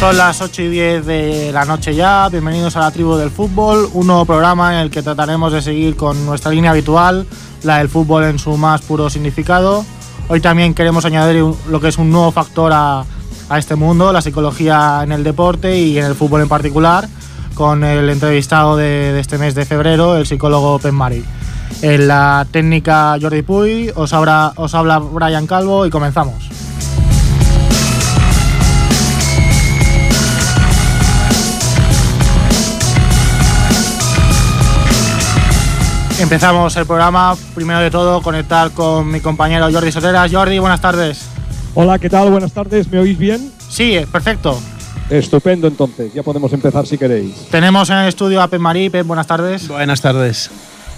[0.00, 3.86] Son las 8 y 10 de la noche ya, bienvenidos a la tribu del fútbol,
[3.92, 7.26] un nuevo programa en el que trataremos de seguir con nuestra línea habitual,
[7.64, 9.84] la del fútbol en su más puro significado.
[10.28, 13.04] Hoy también queremos añadir lo que es un nuevo factor a,
[13.50, 17.06] a este mundo, la psicología en el deporte y en el fútbol en particular,
[17.52, 21.22] con el entrevistado de, este mes de febrero, el psicólogo Pen Mari.
[21.82, 26.59] En la técnica Jordi Puy, os, habla, os habla Brian Calvo y comenzamos.
[36.20, 40.30] Empezamos el programa, primero de todo, conectar con mi compañero Jordi Soteras.
[40.30, 41.26] Jordi, buenas tardes.
[41.74, 42.30] Hola, ¿qué tal?
[42.30, 43.50] Buenas tardes, ¿me oís bien?
[43.70, 44.60] Sí, perfecto.
[45.08, 47.34] Estupendo, entonces, ya podemos empezar si queréis.
[47.50, 48.90] Tenemos en el estudio a Pep Marí.
[48.90, 49.66] Pep, buenas tardes.
[49.66, 50.50] Buenas tardes.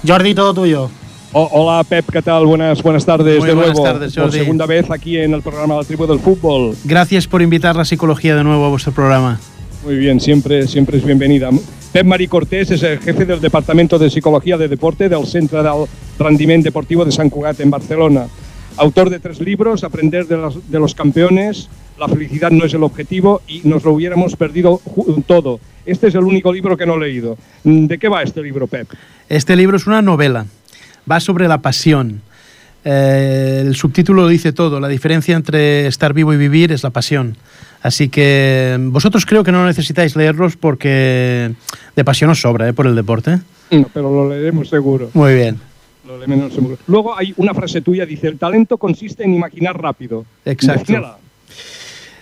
[0.06, 0.90] Jordi, todo tuyo.
[1.32, 2.44] Hola, Pep, ¿qué tal?
[2.44, 3.90] Buenas, buenas tardes Muy de buenas nuevo.
[3.90, 4.38] tardes, por Jordi.
[4.38, 6.76] segunda vez aquí en el programa La Tribu del Fútbol.
[6.84, 9.38] Gracias por invitar la psicología de nuevo a vuestro programa.
[9.84, 11.48] Muy bien, siempre, siempre es bienvenida.
[11.92, 15.84] Pep Marí Cortés es el jefe del Departamento de Psicología de Deporte del Centre del
[16.18, 18.28] Rendiment Deportivo de San Cugat en Barcelona.
[18.78, 22.82] Autor de tres libros, Aprender de los, de los campeones, La felicidad no es el
[22.82, 24.80] objetivo y nos lo hubiéramos perdido
[25.26, 25.60] todo.
[25.84, 27.36] Este es el único libro que no he leído.
[27.62, 28.88] ¿De qué va este libro, Pep?
[29.28, 30.46] Este libro es una novela.
[31.10, 32.22] Va sobre la pasión.
[32.84, 34.80] Eh, el subtítulo lo dice todo.
[34.80, 37.36] La diferencia entre estar vivo y vivir es la pasión.
[37.82, 41.52] Así que vosotros creo que no necesitáis leerlos porque
[41.96, 42.72] de pasión os sobra ¿eh?
[42.72, 43.40] por el deporte.
[43.70, 45.10] No, pero lo leeremos seguro.
[45.14, 45.58] Muy bien.
[46.06, 46.78] Lo leeremos seguro.
[46.86, 50.24] Luego hay una frase tuya, dice, el talento consiste en imaginar rápido.
[50.44, 50.80] Exacto.
[50.80, 51.18] Defínela.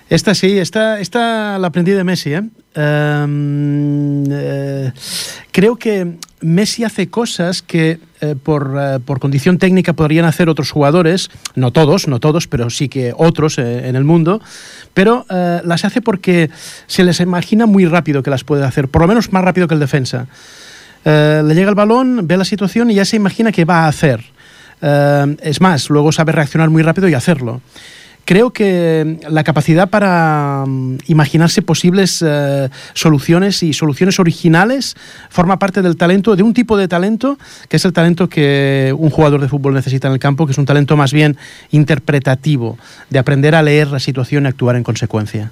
[0.08, 2.32] Esta sí, esta, esta la aprendí de Messi.
[2.32, 2.42] ¿eh?
[2.74, 4.92] Em, eh,
[5.52, 10.70] creo que Messi hace cosas que eh, por, eh, por condición técnica podrían hacer otros
[10.70, 14.40] jugadores, no todos, no todos, pero sí que otros eh, en el mundo,
[14.94, 16.50] pero las hace porque
[16.86, 19.74] se les imagina muy rápido que las puede hacer, por lo menos más rápido que
[19.74, 20.26] el defensa.
[21.04, 24.24] Le llega el balón, ve la situación y ya se imagina que va a hacer.
[25.42, 27.60] Es más, luego sabe reaccionar muy rápido y hacerlo.
[28.24, 34.96] Creo que la capacidad para mm, imaginarse posibles eh, soluciones y soluciones originales
[35.30, 37.38] forma parte del talento, de un tipo de talento
[37.68, 40.58] que es el talento que un jugador de fútbol necesita en el campo, que es
[40.58, 41.36] un talento más bien
[41.70, 42.78] interpretativo,
[43.08, 45.50] de aprender a leer la situación y actuar en consecuencia.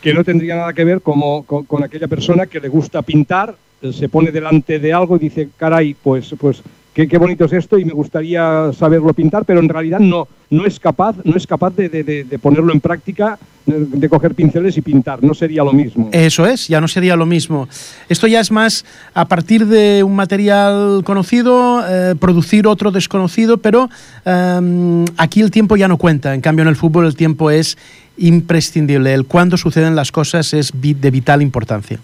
[0.00, 3.56] Que no tendría nada que ver como, con, con aquella persona que le gusta pintar,
[3.92, 6.62] se pone delante de algo y dice, caray, pues, pues
[6.94, 10.80] qué, bonito es esto y me gustaría saberlo pintar, pero en realidad no, no es
[10.80, 15.22] capaz, no es capaz de, de- de- ponerlo en práctica, de, coger pinceles y pintar,
[15.22, 16.08] no sería lo mismo.
[16.12, 17.68] Eso es, ya no sería lo mismo.
[18.08, 18.84] Esto ya es más
[19.14, 23.88] a partir de un material conocido, eh, producir otro desconocido, pero
[24.24, 26.34] eh, aquí el tiempo ya no cuenta.
[26.34, 27.76] En cambio, en el fútbol el tiempo es
[28.16, 29.14] imprescindible.
[29.14, 32.00] El cuándo suceden las cosas es de vital importancia.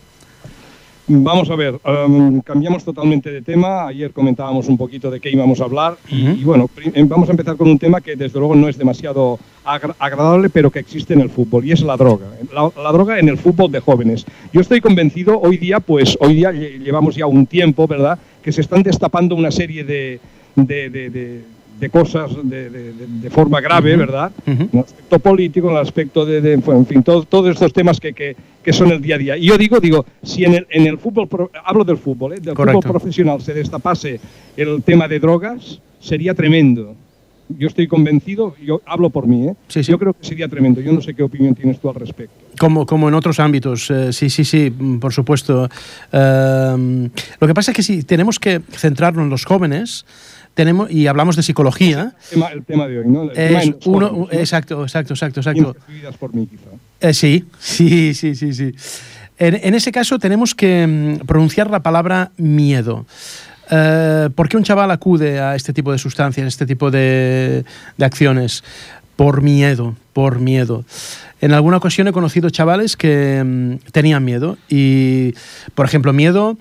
[1.06, 3.86] Vamos a ver, em, cambiamos totalmente de tema.
[3.88, 7.32] Ayer comentábamos un poquito de qué íbamos a hablar y, y bueno, em, vamos a
[7.32, 11.12] empezar con un tema que desde luego no es demasiado agra- agradable, pero que existe
[11.12, 12.26] en el fútbol y es la droga.
[12.54, 14.24] La, la droga en el fútbol de jóvenes.
[14.50, 18.50] Yo estoy convencido hoy día, pues hoy día lle- llevamos ya un tiempo, ¿verdad?, que
[18.52, 20.20] se están destapando una serie de,
[20.56, 21.44] de- de- de-
[21.78, 23.96] de cosas de, de- de- forma grave.
[23.96, 24.30] ¿verdad?
[24.46, 27.98] En el aspecto político, en el aspecto de, de- en fin, todo- todos estos temas
[28.00, 29.36] que, que- que son el día a día.
[29.36, 31.28] Y yo digo, digo, si en el, en el fútbol,
[31.64, 32.40] hablo del fútbol, ¿eh?
[32.40, 32.80] del Correcto.
[32.82, 34.20] fútbol profesional se destapase
[34.56, 36.94] el tema de drogas, sería tremendo.
[37.58, 39.54] Yo estoy convencido, yo hablo por mí, ¿eh?
[39.68, 39.90] Sí, sí.
[39.92, 40.80] yo creo que sería tremendo.
[40.80, 42.32] Yo no sé qué opinión tienes tú al respecto.
[42.58, 45.68] Como, como en otros ámbitos, eh, sí, sí, sí, mm, por supuesto.
[46.10, 47.08] Eh,
[47.40, 50.06] lo que pasa es que si tenemos que centrarnos en los jóvenes,
[50.54, 53.24] tenemos, y hablamos de psicología, El tema, el tema de hoy, ¿no?
[53.24, 54.40] El tema es los uno, jóvenes, ¿no?
[54.40, 55.76] exacto, exacto, exacto, exacto.
[56.18, 56.70] Por mí, quizá.
[57.00, 58.74] Eh, sí, sí, sí, sí, sí.
[59.36, 63.04] En, en ese caso tenemos que mm, pronunciar la palabra miedo.
[63.70, 67.64] Eh, ¿Por qué un chaval acude a este tipo de sustancias, a este tipo de,
[67.96, 68.62] de acciones?
[69.16, 70.84] Por miedo, por miedo.
[71.40, 75.34] En alguna ocasión he conocido chavales que mm, tenían miedo y,
[75.74, 76.56] por ejemplo, miedo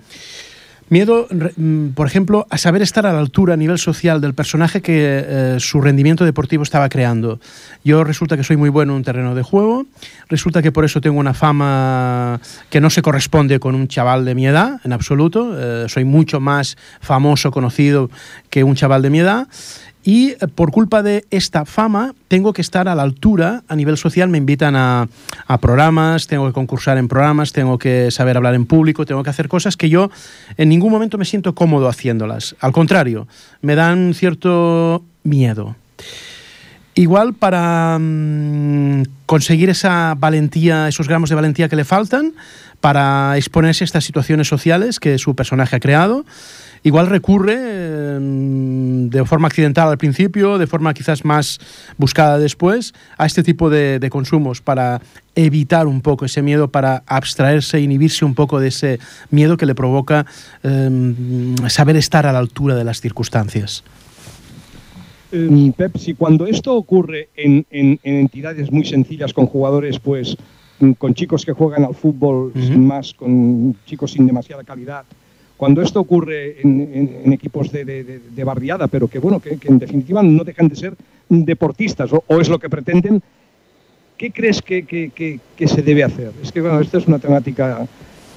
[0.90, 4.82] Miedo, mm, por ejemplo, a saber estar a la altura a nivel social del personaje
[4.82, 7.40] que eh, su rendimiento deportivo estaba creando.
[7.84, 9.86] Yo resulta que soy muy bueno en un terreno de juego,
[10.28, 12.38] resulta que por eso tengo una fama
[12.68, 15.54] que no se corresponde con un chaval de mi edad, en absoluto.
[15.56, 18.10] Eh, soy mucho más famoso, conocido
[18.50, 19.48] que un chaval de mi edad.
[20.04, 23.96] Y eh, por culpa de esta fama tengo que estar a la altura a nivel
[23.96, 24.28] social.
[24.28, 25.08] Me invitan a,
[25.46, 29.30] a programas, tengo que concursar en programas, tengo que saber hablar en público, tengo que
[29.30, 30.10] hacer cosas que yo
[30.56, 32.54] en ningún momento me siento cómodo haciéndolas.
[32.60, 33.26] Al contrario,
[33.62, 35.74] me dan cierto miedo.
[36.96, 42.34] Igual para mm, conseguir esa valentía, esos gramos de valentía que le faltan,
[42.80, 46.24] para exponerse a estas situaciones sociales que su personaje ha creado,
[46.84, 51.58] igual recurre mm, de forma accidental al principio, de forma quizás más
[51.96, 55.00] buscada después, a este tipo de, consumos para
[55.34, 59.00] evitar un poco ese miedo, para abstraerse, inhibirse un poco de ese
[59.30, 60.26] miedo que le provoca
[60.62, 63.82] eh, saber estar a la altura de las circunstancias.
[65.36, 70.36] Eh, Pep, si cuando esto ocurre en, en, en, entidades muy sencillas con jugadores, pues
[70.78, 72.68] mm, con chicos que juegan al fútbol uh -huh.
[72.68, 75.04] sin más, con chicos sin demasiada calidad,
[75.56, 79.68] cuando esto ocurre en, en equipos de, de, de, barriada, pero que bueno, que, que,
[79.68, 80.94] en definitiva no dejan de ser
[81.28, 83.20] deportistas, o, o es lo que pretenden,
[84.16, 86.32] ¿qué crees que, que, se debe hacer?
[86.42, 87.86] Es que bueno, esta es una temática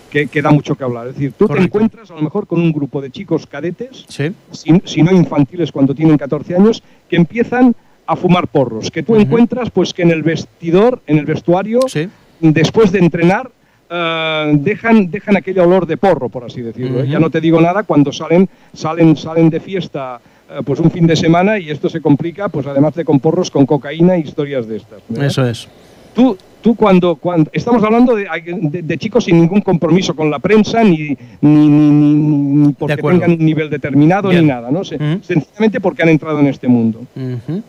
[0.10, 1.08] que, que, da mucho que hablar.
[1.08, 1.62] Es decir, tú Correcto.
[1.62, 4.32] te encuentras a lo mejor con un grupo de chicos cadetes, sí.
[4.52, 7.76] si, si, no infantiles cuando tienen 14 años, que empiezan
[8.06, 9.22] a fumar porros, que tú uh -huh.
[9.22, 12.08] encuentras pues que en el vestidor, en el vestuario, sí.
[12.40, 17.00] después de entrenar, uh, dejan, dejan aquel olor de porro, por así decirlo.
[17.00, 17.10] Uh -huh.
[17.10, 20.20] Ya no te digo nada cuando salen, salen, salen de fiesta
[20.50, 23.52] uh, pues un fin de semana y esto se complica, pues además de con porros,
[23.52, 25.00] con cocaína y historias de estas.
[25.10, 25.28] ¿verdad?
[25.28, 25.68] Eso es.
[26.16, 26.38] Tú,
[26.68, 30.84] tú cuando, cuando estamos hablando de, de, de, chicos sin ningún compromiso con la prensa
[30.84, 34.42] ni, ni, ni, ni porque tengan un nivel determinado Bien.
[34.42, 34.84] ni nada, ¿no?
[34.84, 35.22] Se, uh -huh.
[35.24, 37.04] Sencillamente porque han entrado en este mundo.
[37.16, 37.64] Uh -huh.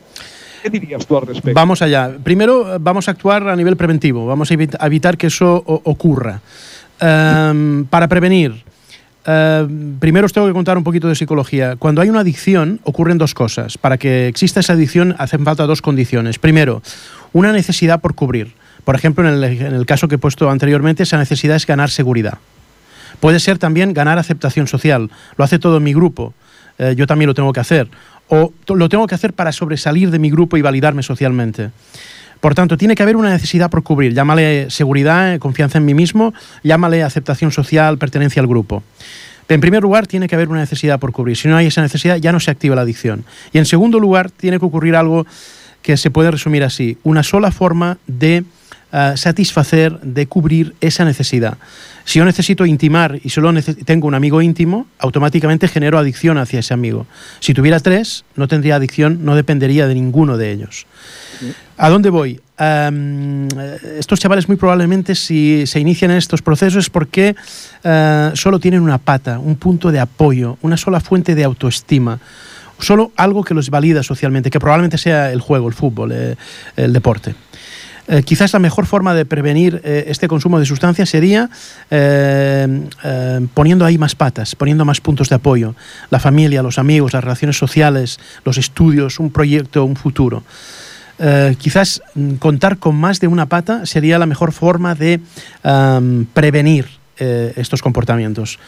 [0.64, 1.54] ¿Qué dirías tú al respecto?
[1.54, 2.10] Vamos allá.
[2.24, 4.54] Primero vamos a actuar a nivel preventivo, vamos a
[4.86, 6.40] evitar que eso ocurra.
[7.00, 8.66] Um, para prevenir,
[9.28, 9.68] Uh,
[10.00, 11.76] primero os tengo que contar un poquito de psicología.
[11.76, 13.76] Cuando hay una adicción ocurren dos cosas.
[13.76, 16.38] Para que exista esa adicción hacen falta dos condiciones.
[16.38, 16.80] Primero,
[17.34, 18.54] una necesidad por cubrir.
[18.84, 22.38] Por ejemplo, en el, caso que he puesto anteriormente, esa necesidad es ganar seguridad.
[23.20, 25.10] Puede ser también ganar aceptación social.
[25.36, 26.34] Lo hace todo mi grupo.
[26.78, 27.88] Eh, yo también lo tengo que hacer.
[28.28, 31.70] O lo tengo que hacer para sobresalir de mi grupo y validarme socialmente.
[32.40, 34.14] Por tanto, tiene que haber una necesidad por cubrir.
[34.14, 36.32] Llámale seguridad, confianza en mí mismo,
[36.62, 38.82] llámale aceptación social, pertenencia al grupo.
[39.48, 41.36] En primer lugar, tiene que haber una necesidad por cubrir.
[41.36, 43.24] Si no hay esa necesidad, ya no se activa la adicción.
[43.52, 45.26] Y en segundo lugar, tiene que ocurrir algo
[45.82, 46.98] que se puede resumir así.
[47.02, 48.44] Una sola forma de
[48.92, 51.58] uh, satisfacer, de cubrir esa necesidad.
[52.04, 53.52] Si yo necesito intimar y solo
[53.84, 57.06] tengo un amigo íntimo, automáticamente genero adicción hacia ese amigo.
[57.40, 60.86] Si tuviera tres, no tendría adicción, no dependería de ninguno de ellos.
[61.76, 62.40] ¿A dónde voy?
[62.58, 63.46] Um,
[63.98, 67.36] estos chavales muy probablemente si se inician en estos procesos es porque
[67.84, 72.18] uh, solo tienen una pata, un punto de apoyo, una sola fuente de autoestima,
[72.80, 76.36] solo algo que los valida socialmente, que probablemente sea el juego, el fútbol, eh,
[76.76, 77.34] el deporte.
[78.08, 81.50] Eh, quizás la mejor forma de prevenir eh, este consumo de sustancias sería
[81.90, 82.88] eh,
[83.52, 85.74] poniendo ahí más patas, poniendo más puntos de apoyo.
[86.08, 90.42] La familia, los amigos, las relaciones sociales, los estudios, un proyecto, un futuro.
[91.58, 95.20] Quizás mm, contar con más de una pata sería la mejor forma de
[96.32, 96.86] prevenir
[97.18, 98.58] estos comportamientos.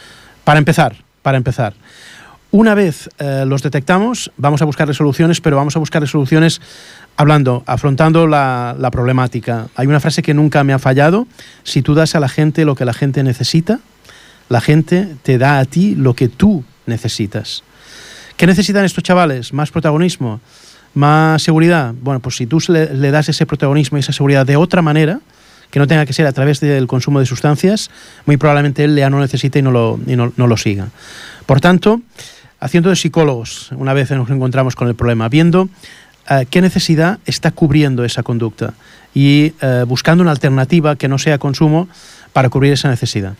[0.43, 1.73] Para empezar, para empezar.
[2.51, 6.59] Una vez uh, los detectamos, vamos a buscar soluciones, pero vamos a buscar soluciones
[7.15, 9.67] hablando, afrontando la, problemática.
[9.75, 11.27] Hay una frase que nunca me ha fallado.
[11.63, 13.79] Si tú das a la gente lo que la gente necesita,
[14.49, 17.63] la gente te da a ti lo que tú necesitas.
[18.35, 19.53] ¿Qué necesitan estos chavales?
[19.53, 20.41] Más protagonismo
[20.93, 21.93] más seguridad.
[22.01, 25.21] Bueno, pues si tú le, das ese protagonismo y esa seguridad de otra manera,
[25.69, 27.89] que no tenga que ser a través del consumo de sustancias,
[28.25, 30.89] muy probablemente él ya no necesite y no lo, y no lo siga.
[31.45, 32.01] Por tanto,
[32.61, 37.51] haciendo de psicólogos, una vez nos encontramos con el problema, viendo uh, qué necesidad está
[37.51, 38.75] cubriendo esa conducta
[39.13, 41.89] y uh, buscando una alternativa que no sea consumo
[42.31, 43.33] para cubrir esa necesidad.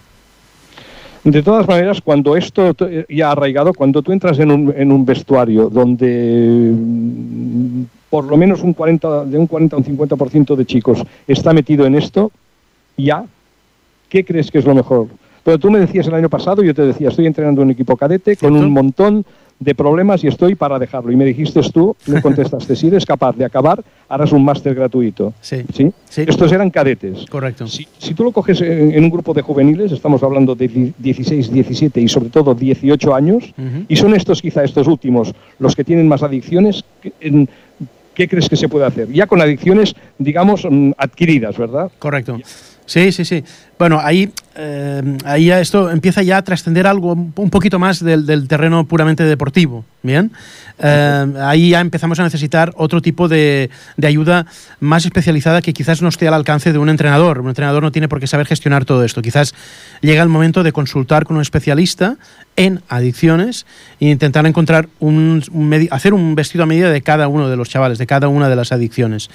[1.23, 2.75] De todas maneras, cuando esto
[3.07, 8.37] ya ha arraigado, cuando tú entras en un, en un vestuario donde mm, por lo
[8.37, 12.31] menos un 40, de un 40 a un 50% de chicos está metido en esto,
[12.97, 13.23] ya,
[14.09, 15.07] ¿qué crees que es lo mejor?
[15.43, 18.35] Pero tú me decías el año pasado, yo te decía, estoy entrenando un equipo cadete
[18.35, 19.25] con un montón
[19.61, 21.11] de problemas y estoy para dejarlo.
[21.11, 25.33] Y me dijiste tú, me contestaste, si eres capaz de acabar, harás un máster gratuito.
[25.39, 25.63] Sí.
[25.73, 25.91] ¿Sí?
[26.09, 26.25] sí.
[26.27, 27.25] Estos eran cadetes.
[27.29, 27.67] Correcto.
[27.67, 32.01] Si, si tú lo coges en, un grupo de juveniles, estamos hablando de 16, 17
[32.01, 33.85] y sobre todo 18 años, uh -huh.
[33.87, 36.83] y son estos quizá estos últimos los que tienen más adicciones,
[37.19, 37.47] en,
[38.15, 39.11] ¿qué crees que se puede hacer?
[39.11, 41.91] Ya con adicciones, digamos, mm, adquiridas, ¿verdad?
[41.99, 42.37] Correcto.
[42.91, 43.41] Sí, sí, sí.
[43.79, 48.83] Bueno, ahí, eh, ahí esto empieza ya a trascender algo un poquito más del, terreno
[48.83, 49.85] puramente deportivo.
[50.03, 50.29] Bien,
[50.77, 53.69] eh, ahí ya empezamos a necesitar otro tipo de,
[54.03, 54.45] ayuda
[54.81, 57.39] más especializada que quizás no esté al alcance de un entrenador.
[57.39, 59.21] Un entrenador no tiene por qué saber gestionar todo esto.
[59.21, 59.55] Quizás
[60.01, 62.17] llega el momento de consultar con un especialista
[62.57, 63.65] en adicciones
[64.01, 65.41] e intentar encontrar un
[65.91, 68.57] hacer un vestido a medida de cada uno de los chavales, de cada una de
[68.57, 69.29] las adicciones.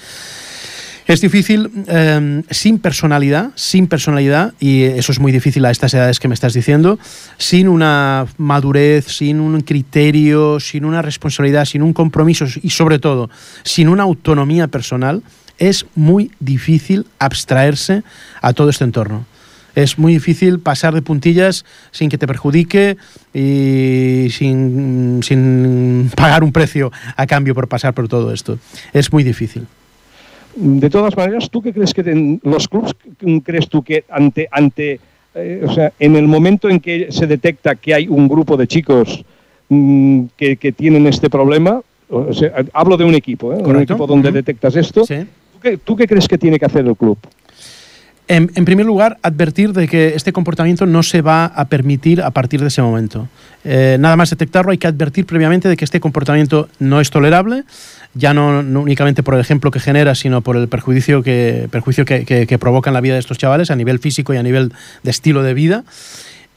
[1.07, 6.19] Es difícil eh, sin personalidad, sin personalidad, y eso es muy difícil a estas edades
[6.19, 6.99] que me estás diciendo,
[7.37, 13.29] sin una madurez, sin un criterio, sin una responsabilidad, sin un compromiso y sobre todo
[13.63, 15.23] sin una autonomía personal,
[15.57, 18.03] es muy difícil abstraerse
[18.41, 19.25] a todo este entorno
[19.75, 22.97] es muy difícil pasar de puntillas sin que te perjudique
[23.31, 28.57] y sin, sin, pagar un precio a cambio por pasar por todo esto.
[28.91, 29.67] Es muy difícil.
[30.59, 32.95] De todas maneras, ¿tú qué crees que ten, los clubes
[33.43, 34.99] crees tú que ante ante
[35.35, 38.65] eh, o sea, en el momento en que se detecta que hay un grupo de
[38.65, 39.23] chicos
[39.69, 43.57] mmm, que, que, tienen este problema, o sea, hablo de un equipo, ¿eh?
[43.57, 44.35] un equipo donde uh -huh.
[44.35, 45.17] detectas esto, ¿Sí?
[45.53, 47.19] ¿tú, qué, ¿tú qué crees que tiene que hacer el club?
[48.27, 52.31] En, en, primer lugar, advertir de que este comportamiento no se va a permitir a
[52.31, 53.29] partir de ese momento.
[53.63, 57.63] Eh, nada más detectarlo, hay que advertir previamente de que este comportamiento no es tolerable,
[58.17, 62.05] ya no, no únicamente por el ejemplo que genera, sino por el perjuicio, que, perjuicio
[62.05, 64.43] que, que, que provoca en la vida de estos chavales a nivel físico y a
[64.43, 65.83] nivel de estilo de vida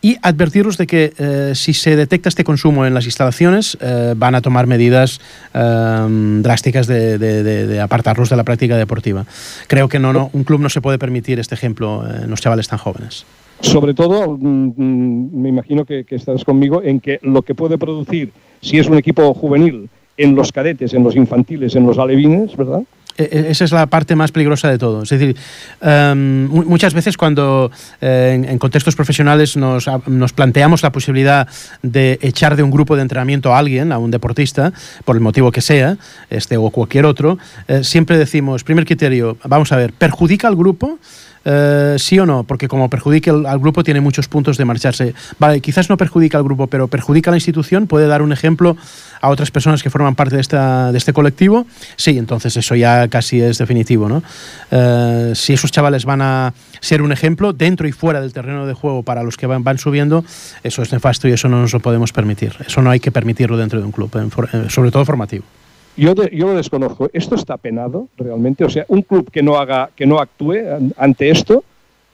[0.02, 4.35] y advertirlos de que eh, si se detecta este consumo en las instalaciones eh, van
[4.35, 5.21] a tomar medidas
[5.55, 6.07] eh,
[6.43, 9.26] drásticas de, de, apartarlos de la práctica deportiva.
[9.67, 12.79] Creo que no, no, un club no se puede permitir este ejemplo los chavales tan
[12.79, 13.26] jóvenes.
[13.61, 18.33] Sobre todo, mmm, me imagino que, que estarás conmigo en que lo que puede producir,
[18.62, 19.90] si es un equipo juvenil,
[20.22, 22.82] en los cadetes, en los infantiles, en los alevines, ¿verdad?
[23.16, 25.02] esa es la parte más peligrosa de todo.
[25.02, 25.36] Es decir,
[25.82, 31.46] um, muchas veces cuando eh, en, en, contextos profesionales nos, nos, planteamos la posibilidad
[31.82, 34.72] de echar de un grupo de entrenamiento a alguien, a un deportista,
[35.04, 35.98] por el motivo que sea,
[36.30, 40.98] este o cualquier otro, eh, siempre decimos, primer criterio, vamos a ver, ¿perjudica al grupo?
[41.44, 45.14] Uh, sí o no, porque como perjudica al, grupo tiene muchos puntos de marcharse.
[45.38, 48.76] Vale, quizás no perjudica al grupo, pero perjudica a la institución, puede dar un ejemplo
[49.23, 51.66] a otras personas que forman parte de, esta, de este colectivo.
[51.97, 54.23] Sí, entonces eso ya casi es definitivo, ¿no?
[54.70, 58.75] Uh, si esos chavales van a ser un ejemplo dentro y fuera del terreno de
[58.75, 60.25] juego para los que van, van subiendo,
[60.62, 62.54] eso es nefasto y eso no nos lo podemos permitir.
[62.66, 64.11] Eso no hay que permitirlo dentro de un club,
[64.52, 65.44] eh, sobre todo formativo.
[66.00, 67.11] Yo, de, yo, lo desconozco.
[67.12, 68.64] ¿Esto está penado realmente?
[68.64, 70.54] O sea, un club que no haga, que no actúe
[70.97, 71.62] ante esto,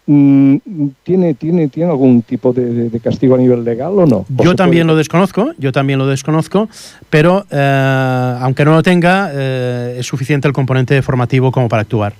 [0.06, 0.56] mmm,
[1.04, 4.26] ¿tiene, tiene, ¿tiene algún tipo de, de, castigo a nivel legal o no?
[4.36, 4.94] ¿O yo también puede?
[4.94, 6.68] lo desconozco, yo también lo desconozco,
[7.10, 12.14] pero eh, aunque no lo tenga, eh, es suficiente el componente formativo como para actuar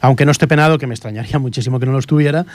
[0.00, 2.46] aunque no esté penado, que me extrañaría muchísimo que no lo estuviera,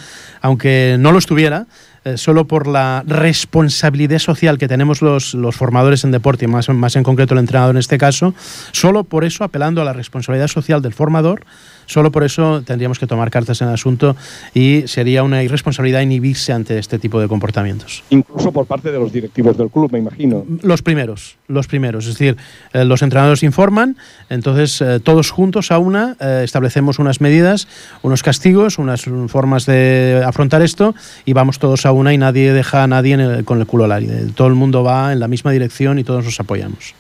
[0.42, 1.68] aunque no lo estuviera,
[2.06, 6.70] eh, solo por la responsabilidad social que tenemos los, los formadores en deporte, y más,
[6.70, 8.36] más en concreto el entrenador en este caso,
[8.72, 11.46] solo por eso, apelando a la responsabilidad social del formador,
[11.86, 14.16] Solo por eso tendríamos que tomar cartas en el asunto
[14.54, 18.04] y sería una irresponsabilidad inhibirse ante este tipo de comportamientos.
[18.10, 20.46] Incluso por parte de los directivos del club, me imagino.
[20.62, 22.06] Los primeros, los primeros.
[22.06, 22.38] Es decir,
[22.74, 23.98] eh, los entrenadores informan,
[24.30, 27.68] entonces eh, todos juntos a una eh, establecemos unas medidas,
[28.02, 32.84] unos castigos, unas formas de afrontar esto y vamos todos a una y nadie deja
[32.84, 34.28] a nadie el, con el culo al aire.
[34.36, 36.96] Todo el mundo va en la misma dirección y todos nos apoyamos.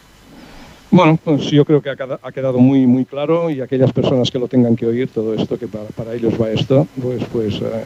[0.96, 4.48] Bueno, pues yo creo que ha quedado muy, muy claro y aquellas personas que lo
[4.48, 7.84] tengan que oír, todo esto, que para, para ellos va esto, pues, pues eh,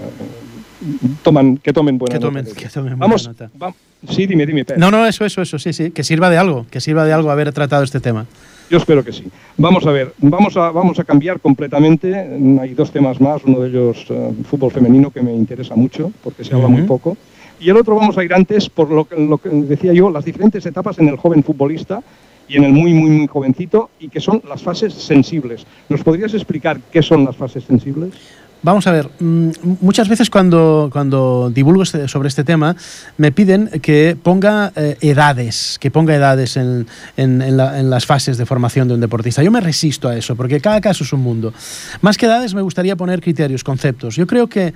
[1.23, 2.55] toman, que tomen buena que tomen, nota.
[2.55, 3.49] Que tomen buena vamos, nota.
[3.59, 3.73] Va,
[4.07, 4.63] sí, dime, dime.
[4.63, 4.79] Pedro.
[4.79, 7.31] No, no, eso, eso, eso, sí, sí, que sirva de algo, que sirva de algo
[7.31, 8.27] haber tratado este tema.
[8.69, 9.23] Yo espero que sí.
[9.57, 12.13] Vamos a ver, vamos a, vamos a cambiar completamente.
[12.61, 16.43] Hay dos temas más, uno de ellos uh, fútbol femenino que me interesa mucho porque
[16.43, 16.73] se habla uh -huh.
[16.73, 17.17] muy poco.
[17.59, 20.63] Y el otro vamos a ir antes por lo, lo que decía yo, las diferentes
[20.63, 22.03] etapas en el joven futbolista
[22.49, 25.65] y en el muy, muy, muy jovencito, y que son las fases sensibles.
[25.87, 28.13] ¿Nos podrías explicar qué son las fases sensibles?
[28.61, 32.75] Vamos a ver, mm, muchas veces cuando, cuando divulgo sobre este tema
[33.17, 38.89] me piden que ponga eh, edades, que ponga edades en, en, las fases de formación
[38.89, 39.41] de un deportista.
[39.41, 41.53] Yo me resisto a eso porque cada caso es un mundo.
[42.01, 44.17] Más que edades me gustaría poner criterios, conceptos.
[44.17, 44.73] Yo creo que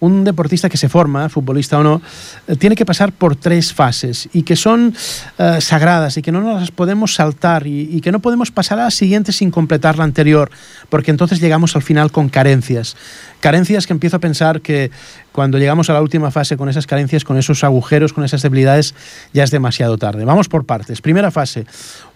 [0.00, 2.02] un deportista que se forma, futbolista o no,
[2.46, 4.94] eh, tiene que pasar por tres fases y que son
[5.38, 8.78] eh, sagradas y que no nos las podemos saltar y, y, que no podemos pasar
[8.78, 10.50] a la siguiente sin completar la anterior,
[10.88, 12.96] porque entonces llegamos al final con carencias.
[13.46, 14.90] Carencias que empiezo a pensar que
[15.30, 18.92] cuando llegamos a la última fase con esas carencias, con esos agujeros, con esas debilidades,
[19.32, 20.24] ya es demasiado tarde.
[20.24, 21.00] Vamos por partes.
[21.00, 21.64] Primera fase,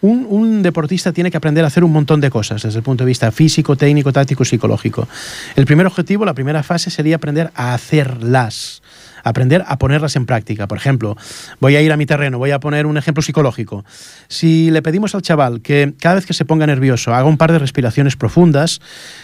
[0.01, 3.09] un, deportista tiene que aprender a hacer un montón de cosas desde el punto de
[3.11, 5.07] vista físico, técnico, táctico, psicológico.
[5.55, 8.83] El primer objetivo, la primera fase sería aprender a hacerlas
[9.25, 10.67] aprender a ponerlas en práctica.
[10.67, 11.17] Por ejemplo,
[11.61, 13.85] voy a ir a mi terreno, voy a poner un ejemplo psicológico.
[14.29, 17.53] Si le pedimos al chaval que cada vez que se ponga nervioso haga un par
[17.53, 18.81] de respiraciones profundas,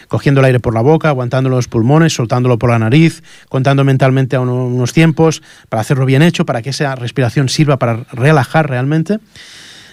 [0.08, 4.36] cogiendo el aire por la boca, aguantando los pulmones, soltándolo por la nariz, contando mentalmente
[4.36, 9.18] a unos tiempos, para hacerlo bien hecho, para que esa respiración sirva para relajar realmente,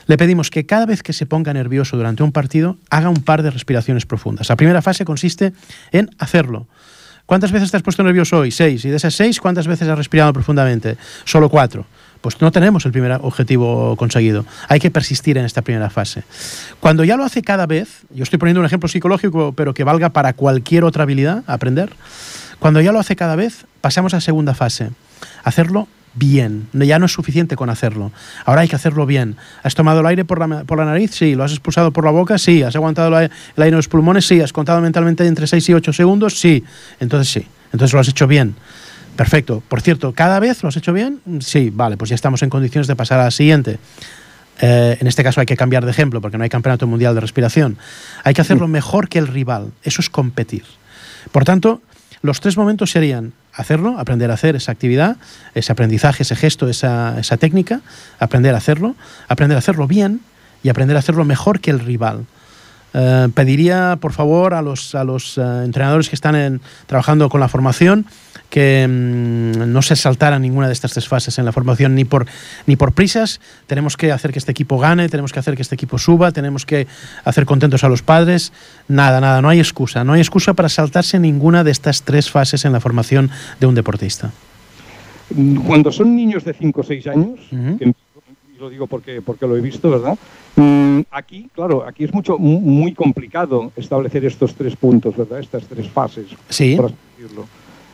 [0.05, 3.41] le pedimos que cada vez que se ponga nervioso durante un partido haga un par
[3.43, 4.49] de respiraciones profundas.
[4.49, 5.53] La primera fase consiste
[5.91, 6.67] en hacerlo.
[7.25, 8.51] ¿Cuántas veces te has puesto nervioso hoy?
[8.51, 8.83] Seis.
[8.85, 10.97] Y de esas seis, ¿cuántas veces has respirado profundamente?
[11.23, 11.85] Solo cuatro.
[12.21, 14.45] Pues no tenemos el primer objetivo conseguido.
[14.67, 16.23] Hay que persistir en esta primera fase.
[16.79, 20.09] Cuando ya lo hace cada vez, yo estoy poniendo un ejemplo psicológico, pero que valga
[20.09, 21.93] para cualquier otra habilidad, aprender.
[22.59, 24.91] Cuando ya lo hace cada vez, pasamos a segunda fase.
[25.43, 26.67] Hacerlo bien.
[26.73, 28.11] Ya no es suficiente con hacerlo.
[28.45, 29.35] Ahora hay que hacerlo bien.
[29.63, 31.11] ¿Has tomado el aire por la, por la nariz?
[31.11, 31.35] Sí.
[31.35, 32.37] ¿Lo has expulsado por la boca?
[32.37, 32.63] Sí.
[32.63, 34.27] ¿Has aguantado el aire en los pulmones?
[34.27, 34.41] Sí.
[34.41, 36.39] ¿Has contado mentalmente entre 6 y 8 segundos?
[36.39, 36.63] Sí.
[36.99, 37.47] Entonces sí.
[37.71, 38.55] Entonces lo has hecho bien.
[39.15, 39.61] Perfecto.
[39.67, 41.19] Por cierto, ¿cada vez lo has hecho bien?
[41.39, 41.71] Sí.
[41.73, 43.79] Vale, pues ya estamos en condiciones de pasar a la siguiente.
[44.61, 47.21] Eh, en este caso hay que cambiar de ejemplo porque no hay campeonato mundial de
[47.21, 47.77] respiración.
[48.23, 49.71] Hay que hacerlo mejor que el rival.
[49.83, 50.63] Eso es competir.
[51.31, 51.81] Por tanto,
[52.21, 55.17] los tres momentos serían hacerlo, aprender a hacer esa actividad,
[55.53, 57.81] ese aprendizaje, ese gesto, esa, esa técnica,
[58.19, 58.95] aprender a hacerlo,
[59.27, 60.21] aprender a hacerlo bien
[60.63, 62.25] y aprender a hacerlo mejor que el rival.
[62.93, 67.47] Eh, pediría, por favor, a los, a los eh, entrenadores que están trabajando con la
[67.47, 68.05] formación
[68.53, 72.27] que mm, no se saltaran ninguna de estas tres fases en la formación ni por,
[72.67, 73.41] ni por prisas.
[73.65, 76.63] Tenemos que hacer que este equipo gane, tenemos que hacer que este equipo suba, tenemos
[76.63, 76.85] que
[77.23, 78.53] hacer contentos a los padres.
[78.87, 80.03] Nada, nada, no hay excusa.
[80.03, 83.73] No hay excusa para saltarse ninguna de estas tres fases en la formación de un
[83.73, 84.29] deportista.
[85.65, 87.79] Cuando son niños de 5 o 6 años, uh -huh.
[87.79, 87.91] que
[88.59, 90.15] lo digo porque, porque lo he visto, ¿verdad?
[90.57, 95.39] Mm, aquí, claro, aquí es mucho muy complicado establecer estos tres puntos, ¿verdad?
[95.39, 96.75] Estas tres fases, sí.
[96.75, 97.47] por así decirlo.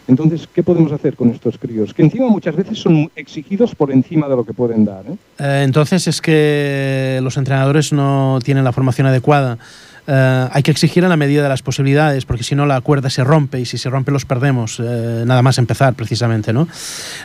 [0.09, 1.93] Entonces, ¿qué podemos hacer con estos críos?
[1.93, 5.05] Que encima muchas veces son exigidos por encima de lo que pueden dar.
[5.07, 5.15] ¿eh?
[5.37, 9.59] Eh, entonces es que los entrenadores no tienen la formación adecuada.
[10.07, 13.11] Uh, hay que exigir en la medida de las posibilidades, porque si no la cuerda
[13.11, 16.51] se rompe y si se rompe los perdemos, nada más empezar precisamente.
[16.51, 16.67] ¿no?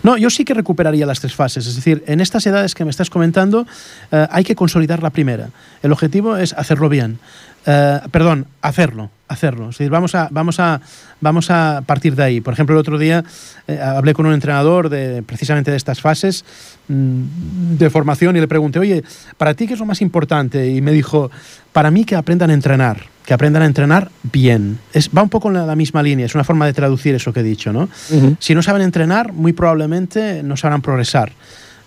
[0.03, 2.91] no, yo sí que recuperaría las tres fases, es decir, en estas edades que me
[2.91, 3.67] estás comentando
[4.11, 5.49] hay que consolidar la primera.
[5.83, 7.21] El objetivo es hacerlo bien.
[7.65, 9.71] Perdón, hacerlo, hacerlo.
[9.71, 10.81] Es decir, vamos a, vamos a,
[11.21, 12.41] vamos a partir de ahí.
[12.41, 13.25] Por ejemplo, el otro día
[13.67, 16.45] eh, hablé con un entrenador de precisamente de estas fases
[16.89, 19.03] mmm, de formación y le pregunté, oye,
[19.39, 20.69] ¿para ti qué es lo más importante?
[20.69, 21.31] Y me dijo,
[21.73, 24.79] para mí que aprendan a entrenar, que aprendan a entrenar bien.
[24.93, 27.33] Es, va un poco en la, la misma línea, es una forma de traducir eso
[27.33, 27.89] que he dicho, ¿no?
[28.11, 28.37] Uh -huh.
[28.39, 31.33] Si no saben entrenar, muy probablemente no sabrán progresar.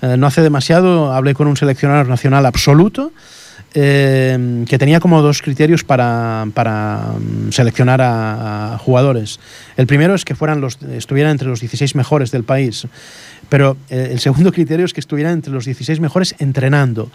[0.02, 3.12] Eh, no hace demasiado hablé con un seleccionador nacional absoluto
[3.74, 7.14] eh, que tenía como dos criterios para, para
[7.52, 9.40] seleccionar a, jugadores.
[9.76, 12.88] El primero es que fueran los, estuvieran entre los 16 mejores del país,
[13.50, 17.12] pero eh, el segundo criterio es que estuvieran entre los 16 mejores entrenando.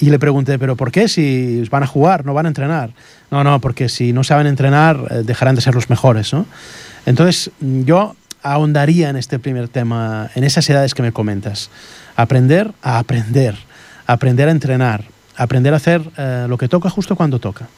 [0.00, 1.08] Y le pregunté, ¿pero por qué?
[1.08, 2.90] Si van a jugar, no van a entrenar.
[3.30, 6.32] No, no, porque si no saben entrenar, eh, dejarán de ser los mejores.
[6.32, 6.46] ¿no?
[7.04, 11.70] Entonces, yo ahondaría en este primer tema, en esas edades que me comentas.
[12.16, 13.56] Aprender a aprender,
[14.06, 15.04] aprender a entrenar,
[15.38, 17.68] aprender a hacer eh, lo que toca justo cuando toca.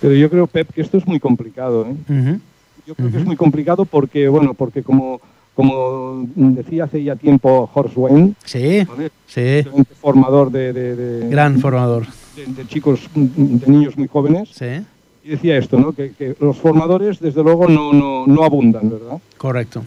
[0.00, 1.86] Pero yo creo, Pep, que esto es muy complicado.
[1.86, 1.94] ¿eh?
[2.08, 2.40] Uh -huh.
[2.86, 3.12] Yo creo uh -huh.
[3.12, 5.20] que es muy complicado porque, bueno, porque como,
[5.54, 9.10] como decía hace ya tiempo Horst Wayne, sí, ¿vale?
[9.26, 9.64] sí.
[10.00, 14.84] formador de, de, de gran formador de, de, chicos, de niños muy jóvenes, sí.
[15.24, 15.92] Y decía esto, ¿no?
[15.92, 19.18] Que, que, los formadores, desde luego, no, no, no abundan, ¿verdad?
[19.36, 19.84] Correcto.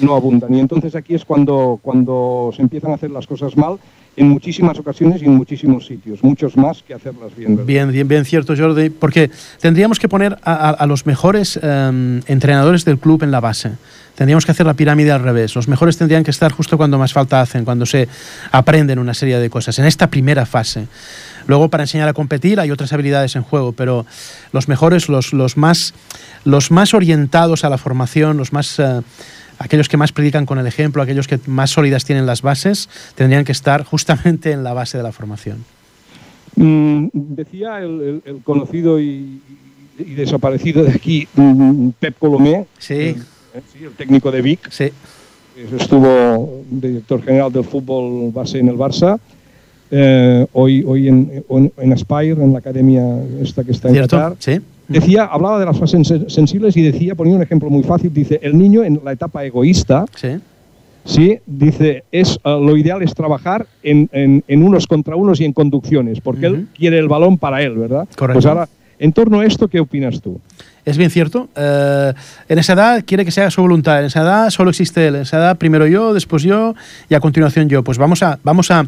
[0.00, 0.54] No, no abundan.
[0.54, 3.78] Y entonces aquí es cuando, cuando se empiezan a hacer las cosas mal
[4.16, 7.52] en muchísimas ocasiones y en muchísimos sitios, muchos más que hacerlas bien.
[7.52, 7.66] ¿verdad?
[7.66, 9.30] Bien, bien, bien cierto, Jordi, porque
[9.60, 13.72] tendríamos que poner a, a, a los mejores um, entrenadores del club en la base.
[14.14, 15.54] Tendríamos que hacer la pirámide al revés.
[15.54, 18.08] Los mejores tendrían que estar justo cuando más falta hacen, cuando se
[18.50, 20.86] aprenden una serie de cosas, en esta primera fase.
[21.46, 24.06] Luego, para enseñar a competir, hay otras habilidades en juego, pero
[24.52, 25.94] los mejores, los, los, más,
[26.44, 28.78] los más orientados a la formación, los más...
[28.78, 29.02] Uh,
[29.62, 33.44] aquellos que más predican con el ejemplo, aquellos que más sólidas tienen las bases, tendrían
[33.44, 35.64] que estar justamente en la base de la formación.
[36.56, 39.40] Mm, decía el, el, el conocido y,
[39.98, 42.94] y, desaparecido de aquí, mm, Pep Colomé, sí.
[42.94, 44.90] El, sí, el técnico de Vic, sí.
[45.78, 49.18] estuvo director general del fútbol base en el Barça,
[49.92, 51.44] eh, hoy, hoy en,
[51.76, 53.04] en, Aspire, en la academia
[53.40, 53.94] esta que está en.
[53.96, 54.34] Qatar.
[54.40, 54.58] Sí.
[54.88, 58.58] Decía, hablaba de las fases sensibles y decía, ponía un ejemplo muy fácil, dice, el
[58.58, 60.28] niño en la etapa egoísta, Sí.
[61.04, 65.44] sí, dice, es eh, lo ideal es trabajar en, en- en unos contra unos y
[65.44, 66.56] en conducciones, porque Ujú.
[66.56, 68.06] él quiere el balón para él, ¿verdad?
[68.16, 68.34] Correcto.
[68.40, 70.40] Pues ahora, en torno a esto, ¿qué opinas tú?
[70.84, 71.48] Es bien cierto.
[71.56, 72.12] Eh,
[72.48, 74.00] en esa edad quiere que sea su voluntad.
[74.00, 75.14] En esa edad solo existe él.
[75.16, 76.74] En esa edad primero yo, después yo
[77.08, 77.82] y a continuación yo.
[77.84, 78.84] Pues vamos a, vamos a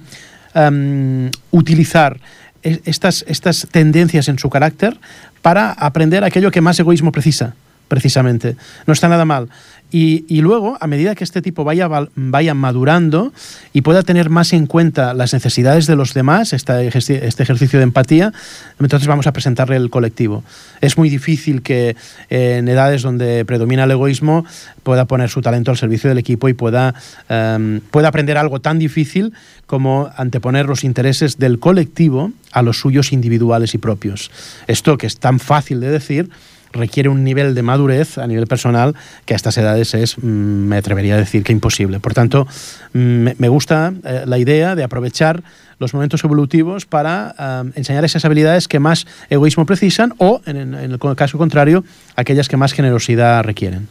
[0.55, 2.19] em, utilizar
[2.63, 4.99] e- estas, estas tendencias en su carácter
[5.43, 7.55] para aprender aquello que más egoísmo precisa,
[7.89, 8.57] precisamente.
[8.87, 9.49] No está nada mal.
[9.97, 13.33] Y, luego, a medida que este tipo vaya, vaya madurando
[13.73, 18.33] y pueda tener más en cuenta las necesidades de los demás, este ejercicio de empatía,
[18.81, 20.43] entonces vamos a presentarle el colectivo.
[20.81, 21.95] Es muy difícil que
[22.29, 24.45] eh, en edades donde predomina el egoísmo
[24.83, 26.93] pueda poner su talento al servicio del equipo y pueda,
[27.29, 29.33] em, pueda aprender algo tan difícil
[29.67, 34.33] como anteponer los intereses del colectivo a los suyos individuales y propios.
[34.67, 36.31] Esto que es tan fácil de decir
[36.75, 40.77] requiere un nivel de madurez a nivel personal que a estas edades es, mm, me
[40.77, 42.01] atrevería a decir que imposible.
[42.01, 42.47] Por tanto,
[42.93, 45.43] mm, me, gusta eh, la idea de aprovechar
[45.79, 50.93] los momentos evolutivos para ah, enseñar esas habilidades que más egoísmo precisan o, en, en
[50.93, 51.85] el caso contrario,
[52.17, 53.89] aquellas que más generosidad requieren.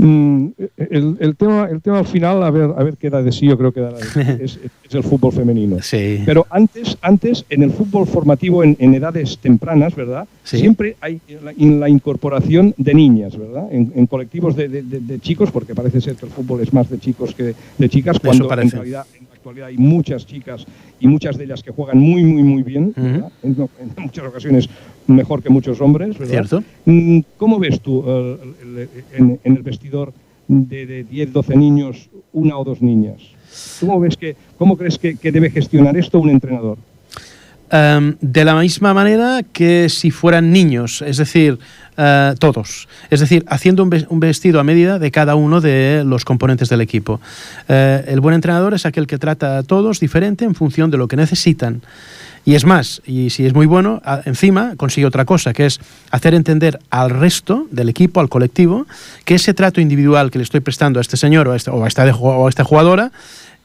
[0.00, 3.32] Mm, el, el tema, el tema al final, a ver, a ver qué da de
[3.32, 4.58] sí, yo creo que dará de sí, es,
[4.88, 5.82] es el fútbol femenino.
[5.82, 6.22] Sí.
[6.24, 10.26] Pero antes, antes en el fútbol formativo en, en edades tempranas, ¿verdad?
[10.44, 10.58] Sí.
[10.58, 13.66] Siempre hay la, in- la incorporación de niñas, ¿verdad?
[13.72, 16.72] En, en colectivos de, de- de- de chicos, porque parece ser que el fútbol es
[16.72, 20.66] más de chicos que de chicas, cuando en realidad en actualidad hay muchas chicas
[21.00, 23.02] y muchas de ellas que juegan muy, muy, muy bien, Ujú.
[23.02, 23.30] ¿verdad?
[23.42, 24.68] en, en muchas ocasiones
[25.06, 26.32] mejor que muchos hombres, ¿verdad?
[26.32, 26.62] ¿Cierto?
[26.84, 30.12] Mm, ¿Cómo ves tú el- en, en el vestidor
[30.48, 33.20] de, de 10, 12 niños, una o dos niñas?
[33.80, 36.76] ¿Cómo, ves que, cómo crees que, que debe gestionar esto un entrenador?
[37.70, 41.58] Em, de la misma manera que si fueran niños, es decir,
[41.98, 42.88] eh, todos.
[43.10, 46.70] Es decir, haciendo un, ves- un vestido a medida de cada uno de los componentes
[46.70, 47.20] del equipo.
[47.68, 51.08] Eh, el buen entrenador es aquel que trata a todos diferente en función de lo
[51.08, 51.82] que necesitan.
[52.44, 55.80] Y es más, y si es muy bueno, encima consigue otra cosa, que es
[56.10, 58.86] hacer entender al resto del equipo, al colectivo,
[59.26, 62.06] que ese trato individual que le estoy prestando a este señor o a, este- esta,
[62.16, 63.12] o a esta jugadora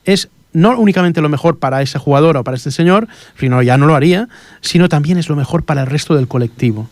[0.04, 3.08] es no únicamente lo mejor para esa jugadora o para este señor,
[3.40, 4.28] sino ya no lo haría,
[4.60, 6.90] sino también es lo mejor para el resto del colectivo.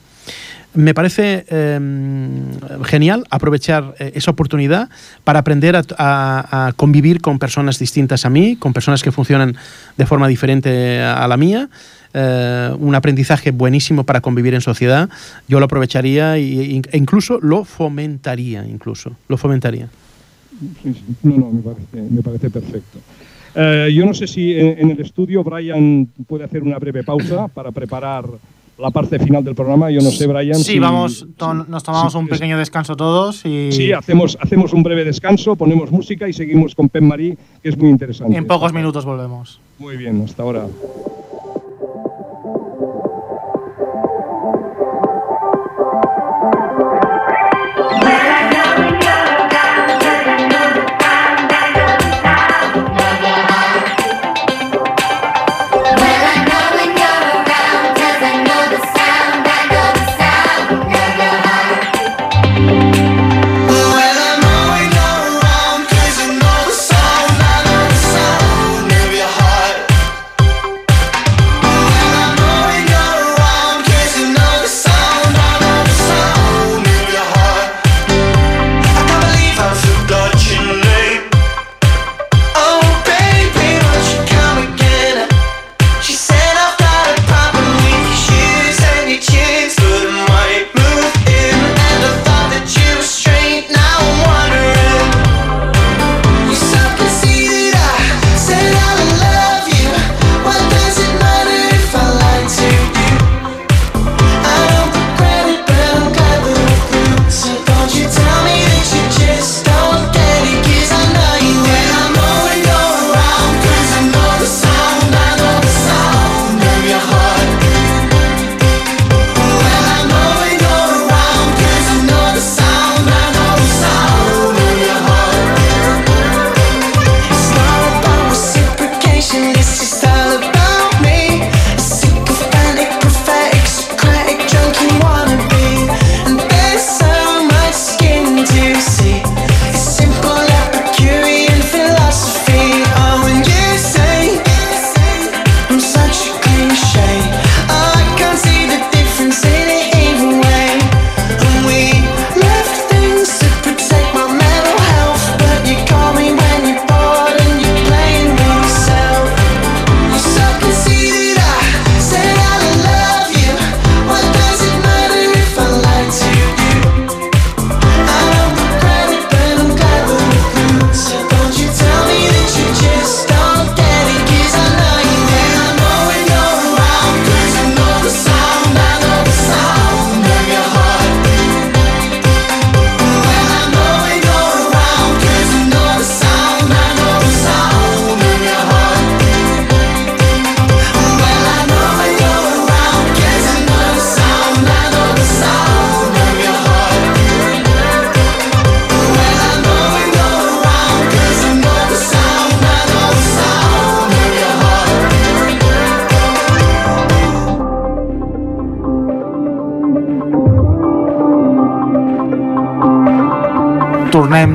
[0.75, 1.79] Me parece eh,
[2.85, 4.89] genial aprovechar eh, esa oportunidad
[5.23, 9.55] para aprender a, convivir con personas distintas a mí, con personas que funcionan
[9.99, 11.69] de forma diferente a la mía.
[12.15, 15.09] Eh, un aprendizaje buenísimo para convivir en sociedad.
[15.49, 19.89] Yo lo aprovecharía e incluso lo fomentaría, incluso lo fomentaría.
[21.23, 21.77] No, no,
[22.11, 22.99] me parece, perfecto.
[23.55, 27.71] Eh, yo no sé si en el estudio Brian puede hacer una breve pausa para
[27.71, 28.25] preparar
[28.83, 29.91] la parte final del programa.
[29.91, 30.57] Yo no sé, Brian.
[30.57, 31.27] Sí, si- vamos,
[31.69, 35.91] nos tomamos si un pequeño descanso todos y Sí, hacemos, hacemos un breve descanso, ponemos
[35.91, 38.37] música y seguimos con Pep Marí, que es muy interesante.
[38.37, 39.61] en pocos minutos volvemos.
[39.79, 40.67] Muy bien, hasta ahora.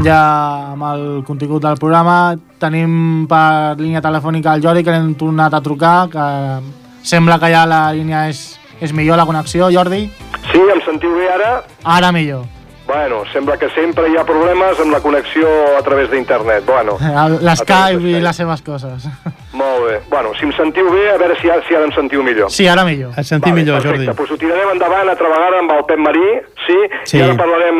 [0.08, 2.36] Ja amb el contingut del programa.
[2.62, 6.28] Tenim per línia telefònica el Jordi, que l'hem tornat a trucar, que
[7.04, 8.44] sembla que ja la línia és,
[8.80, 10.06] és millor, la connexió, Jordi.
[10.52, 11.52] Sí, em sentiu bé ara?
[11.98, 12.46] Ara millor.
[12.88, 16.64] Bueno, sembla que sempre hi ha problemes amb la connexió a través d'internet.
[16.66, 16.96] Bueno,
[17.48, 19.10] L'Skype i les seves coses.
[19.58, 20.00] molt bé.
[20.12, 22.52] Bueno, si em sentiu bé, a veure si ara, si ara em sentiu millor.
[22.54, 23.12] Sí, ara millor.
[23.18, 24.06] Et sentim Vale, millor, perfecte.
[24.06, 24.18] Jordi.
[24.22, 26.28] Doncs ho tirarem endavant altra vegada amb el Pep Marí,
[26.66, 26.78] sí?
[27.04, 27.18] Sí.
[27.20, 27.80] I ara parlarem,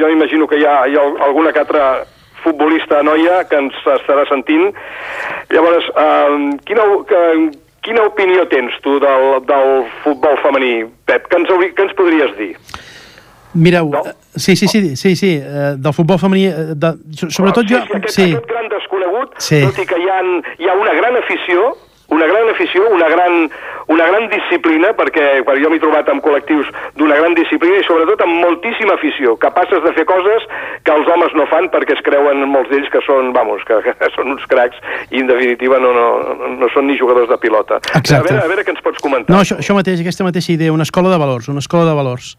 [0.00, 1.86] jo imagino que hi ha, hi ha alguna que altra
[2.44, 4.68] futbolista noia que ens estarà sentint.
[5.50, 6.34] Llavors, eh,
[6.68, 7.22] quina, que,
[7.86, 9.72] quina opinió tens tu del, del
[10.04, 11.26] futbol femení, Pep?
[11.32, 12.52] Que ens, que ens podries dir?
[13.56, 14.02] Mireu, No?
[14.06, 17.80] eh, sí, sí, sí, sí, sí, eh, del futbol femení, eh, de, so- sobretot jo...
[17.80, 19.62] Sí, sí, aquest, Sí, aquest gran desconegut, Sí.
[19.64, 20.20] tot i que hi ha,
[20.60, 21.72] hi ha una gran afició,
[22.08, 23.48] una gran afició, una gran,
[23.90, 28.20] una gran disciplina, perquè quan jo m'he trobat amb col·lectius d'una gran disciplina i sobretot
[28.22, 30.46] amb moltíssima afició, capaces de fer coses
[30.86, 34.10] que els homes no fan perquè es creuen molts d'ells que són, vamos, que, que
[34.14, 34.78] són uns cracs
[35.10, 36.06] i en definitiva no, no,
[36.60, 37.80] no són ni jugadors de pilota.
[37.90, 38.14] Exacte.
[38.20, 39.34] A veure, a veure què ens pots comentar.
[39.34, 42.36] No, això, això mateix, aquesta mateixa idea, una escola de valors, una escola de valors.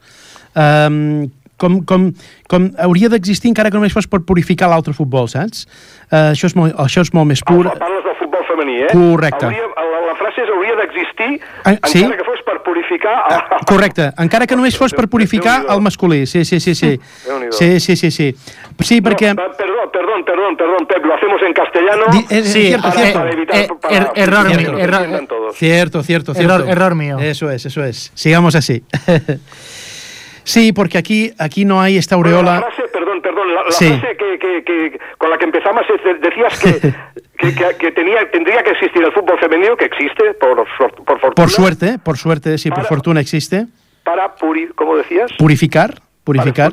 [0.58, 2.12] Um, com, com,
[2.50, 5.64] com hauria d'existir encara que només fos per purificar l'altre futbol, saps?
[6.10, 7.64] Uh, això, és molt, això és molt més pur.
[7.66, 8.92] Ah, Parles del futbol femení, eh?
[8.92, 9.46] Correcte.
[9.48, 12.04] Hauria, la, la frase és hauria d'existir Ah, sí?
[12.04, 13.16] encara que fos per purificar...
[13.34, 16.24] el- Correcte, encara que només fos per purificar el masculí.
[16.30, 16.92] Sí, sí, sí, sí.
[17.50, 18.30] Sí, sí, sí, sí.
[18.78, 19.34] Sí, perquè...
[19.34, 22.04] No, perdón, perdón, perdón, perdón, Pep, lo hacemos en castellano.
[22.12, 23.18] Di- eh, Sí, cierto, eh, cierto.
[23.18, 25.56] para evitar, eh, para- er- error para mío, error- todos.
[25.56, 26.54] Cierto, cierto, cierto.
[26.54, 27.18] Error- error mío.
[27.18, 28.12] Eso es, eso es.
[28.14, 28.82] Sigamos así.
[30.48, 32.60] sí, porque aquí, aquí no hay esta Bueno, aureola.
[32.60, 33.86] la frase, perdón, perdón, la, la Sí.
[33.88, 38.62] frase que, que, que- con la que empezamos es, de- decías que, que, tenía, tendría
[38.62, 41.34] que existir el fútbol femenino, que existe, por, por fortuna.
[41.34, 43.66] Por suerte, por suerte, sí, por Para- fortuna existe.
[44.04, 45.30] Para, puri, ¿cómo decías?
[45.38, 46.72] Purificar, purificar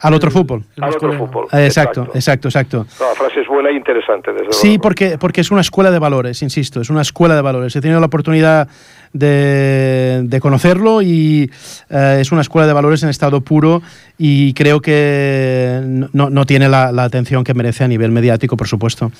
[0.00, 0.64] al otro fútbol.
[0.80, 1.46] Al otro fútbol.
[1.52, 2.86] Exacto, exacto, exacto.
[3.00, 4.82] No, la frase es buena e interesante, desde Sí, luego.
[4.82, 7.74] porque, porque es una escuela de valores, insisto, es una escuela de valores.
[7.76, 8.68] He tenido la oportunidad
[9.12, 11.50] de, de conocerlo y
[11.90, 13.82] eh, es una escuela de valores en estado puro
[14.18, 15.80] y creo que
[16.12, 19.10] no, no tiene la, la atención que merece a nivel mediático, por supuesto.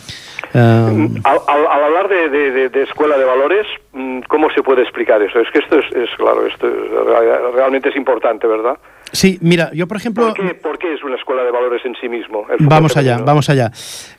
[0.55, 4.63] Eh, Al, al- al hablar de, de- de- de escuela de valores, mm, ¿cómo se
[4.63, 5.41] puede explicar eso?
[5.41, 8.77] Es que esto es, es, claro, esto es- real- realmente es importante, ¿verdad?
[9.19, 10.35] Sí, mira, yo por ejemplo...
[10.35, 12.47] ¿Por qué, por qué es una escuela de valores en sí mismo?
[12.51, 13.27] el Vamos allá, femenino?
[13.27, 13.73] vamos allá.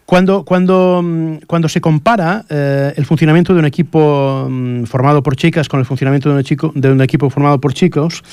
[0.06, 5.36] Cuando, cuando, mm, cuando se compara eh, el funcionamiento de un equipo mm, formado por
[5.36, 8.24] chicas con el funcionamiento de un, chico, de un equipo formado por chicos,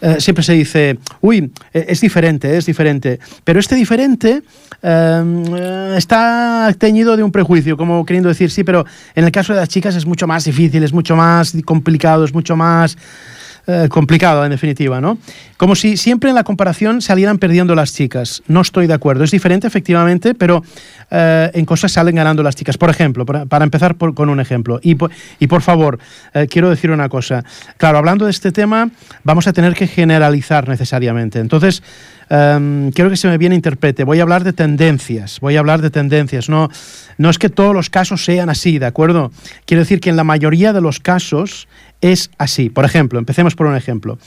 [0.00, 3.18] eh, siempre se dice, uy, eh, es diferente, es diferente.
[3.44, 4.42] Pero este diferente
[4.82, 9.60] eh, está teñido de un prejuicio, como queriendo decir, sí, pero en el caso de
[9.60, 12.96] las chicas es mucho más difícil, es mucho más complicado, es mucho más
[13.66, 15.18] eh, complicado en definitiva, ¿no?
[15.56, 18.42] Como si siempre en la comparación salieran perdiendo las chicas.
[18.48, 19.22] No estoy de acuerdo.
[19.22, 20.64] Es diferente, efectivamente, pero
[21.12, 22.76] eh, en cosas salen ganando las chicas.
[22.76, 26.00] Por ejemplo, para, para empezar con un ejemplo, y por, y por favor,
[26.34, 27.44] eh, quiero decir una cosa.
[27.76, 28.90] Claro, hablando de este tema,
[29.22, 31.38] vamos a tener que generalizar necesariamente.
[31.38, 31.84] Entonces,
[32.30, 34.02] em, quiero que se me bien interprete.
[34.02, 35.38] Voy a hablar de tendencias.
[35.38, 36.48] Voy a hablar de tendencias.
[36.48, 36.68] No,
[37.16, 39.30] no es que todos los casos sean así, ¿de acuerdo?
[39.66, 41.68] Quiero decir que en la mayoría de los casos
[42.02, 42.68] es así.
[42.68, 44.18] Por ejemplo, empecemos por un ejemplo.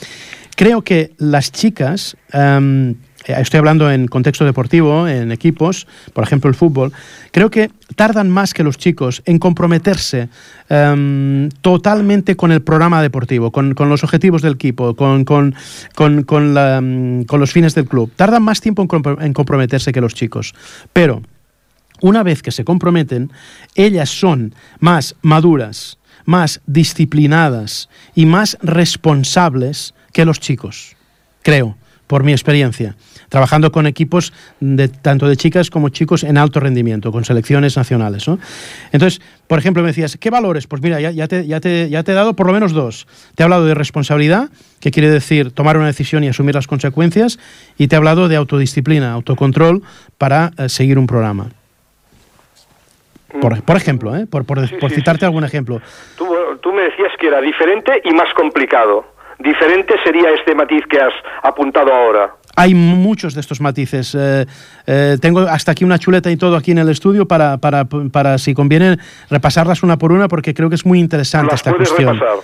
[0.55, 2.91] Creo que las chicas, em,
[3.25, 6.93] eh, estoy hablando en contexto deportivo, en equipos, por ejemplo el fútbol,
[7.31, 10.29] creo que tardan más que los chicos en comprometerse
[10.69, 15.53] em, totalmente con el programa deportivo, con, los objetivos del equipo, con, con,
[15.95, 18.11] los fines del club.
[18.15, 18.87] Tardan más tiempo
[19.19, 20.55] en comprometerse que los chicos.
[20.93, 21.21] Pero
[22.01, 23.31] una vez que se comprometen,
[23.75, 30.95] ellas son más maduras, más disciplinadas y más responsables que los chicos,
[31.43, 32.95] creo, por mi experiencia,
[33.29, 38.27] trabajando con equipos de, tanto de chicas como chicos en alto rendimiento, con selecciones nacionales.
[38.27, 38.39] ¿no?
[38.91, 40.67] Entonces, por ejemplo, me decías, ¿qué valores?
[40.67, 43.07] Pues mira, ya, te, ya, te, ya te he dado por lo menos dos.
[43.35, 47.39] Te he hablado de responsabilidad, que quiere decir tomar una decisión y asumir las consecuencias,
[47.77, 49.81] y te he hablado de autodisciplina, autocontrol
[50.17, 51.49] para eh, seguir un programa.
[53.41, 54.25] Por, por ejemplo, ¿eh?
[54.27, 54.67] por, por, Mm.
[54.67, 55.81] Sí, por sí, citarte sí, algún ejemplo.
[56.17, 56.27] Tú,
[56.61, 59.05] tú me decías que era diferente y más complicado.
[59.39, 62.35] Diferente sería este matiz que has apuntado ahora.
[62.55, 64.15] Hay muchos de estos matices.
[64.17, 64.45] Eh,
[64.87, 68.37] eh, tengo hasta aquí una chuleta y todo aquí en el estudio para, para, para,
[68.37, 68.97] si conviene,
[69.29, 72.13] repasarlas una por una porque creo que es muy interesante Las esta cuestión.
[72.13, 72.37] repasar.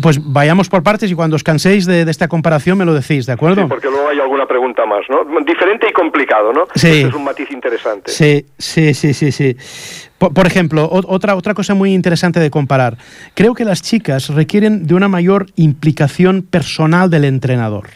[0.00, 3.26] Pues vayamos por partes y cuando os canséis de, de esta comparación me lo decís,
[3.26, 3.62] ¿de acuerdo?
[3.62, 5.24] Sí, porque luego hay alguna pregunta más, ¿no?
[5.44, 6.64] Diferente y complicado, ¿no?
[6.74, 6.88] Sí.
[6.88, 8.10] Este es un matiz interesante.
[8.10, 9.56] Sí, sí, sí, sí, sí.
[10.18, 12.96] Por, por ejemplo, otra, otra cosa muy interesante de comparar.
[13.34, 17.88] Creo que las chicas requieren de una mayor implicación personal del entrenador.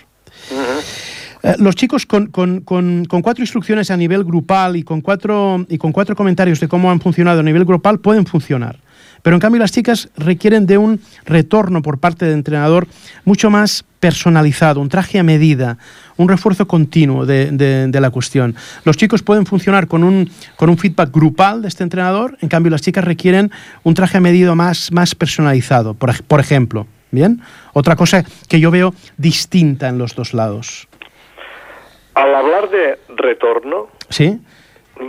[1.42, 5.64] Eh, los chicos con, con, con, con, cuatro instrucciones a nivel grupal y con, cuatro,
[5.68, 8.80] y con cuatro comentarios de cómo han funcionado a nivel grupal pueden funcionar.
[9.22, 12.86] Pero en cambio las chicas requieren de un retorno por parte del entrenador
[13.24, 15.78] mucho más personalizado, un traje a medida,
[16.16, 18.54] un refuerzo continuo de, de, de, la cuestión.
[18.84, 22.70] Los chicos pueden funcionar con un, con un feedback grupal de este entrenador, en cambio
[22.70, 23.50] las chicas requieren
[23.82, 26.86] un traje a medida más, más personalizado, por, por ejemplo.
[27.10, 27.40] Bien,
[27.72, 30.88] otra cosa que yo veo distinta en los dos lados.
[32.14, 34.40] Al hablar de retorno, ¿Sí?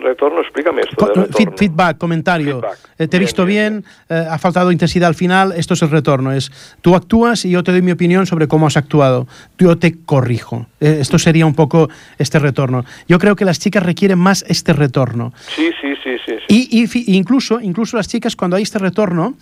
[0.02, 1.06] Retorno, explícame esto.
[1.06, 1.58] De retorno.
[1.58, 2.62] Feedback, comentario.
[2.62, 2.80] Feedback.
[2.98, 5.90] Eh, te he visto bien, bien, eh, ha faltado intensidad al final, esto es el
[5.90, 6.32] retorno.
[6.32, 9.28] Es tú actúas y yo te doy mi opinión sobre cómo has actuado.
[9.58, 10.68] Yo te corrijo.
[10.80, 12.86] Eh, esto sería un poco este retorno.
[13.08, 15.34] Yo creo que las chicas requieren más este retorno.
[15.56, 16.34] Sí, sí, sí, sí.
[16.48, 16.70] sí.
[16.72, 19.36] Y, y incluso, incluso las chicas, cuando hay este retorno,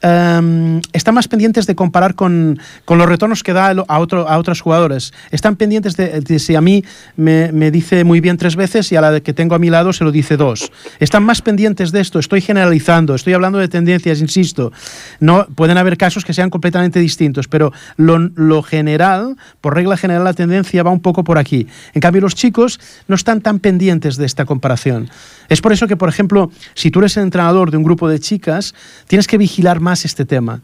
[0.00, 4.38] em, están más pendientes de comparar con, con los retornos que da a, otro, a
[4.38, 5.12] otros jugadores.
[5.30, 6.84] Están pendientes de, de si a mí
[7.16, 9.92] me, me dice muy bien tres veces y a la que tengo a mi lado
[9.92, 10.70] se lo dice dos.
[11.00, 12.18] Están más pendientes de esto.
[12.18, 14.72] Estoy generalizando, estoy hablando de tendencias, insisto.
[15.20, 20.24] No, pueden haber casos que sean completamente distintos, pero lo, lo general, por regla general,
[20.24, 21.66] la tendencia va un poco por aquí.
[21.94, 25.10] En cambio, los chicos no están tan pendientes de esta comparación.
[25.48, 28.20] Es por eso que, por ejemplo, si tú eres el entrenador de un grupo de
[28.20, 28.74] chicas,
[29.06, 30.60] tienes que vigilar más este tema.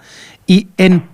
[0.47, 1.09] Y en,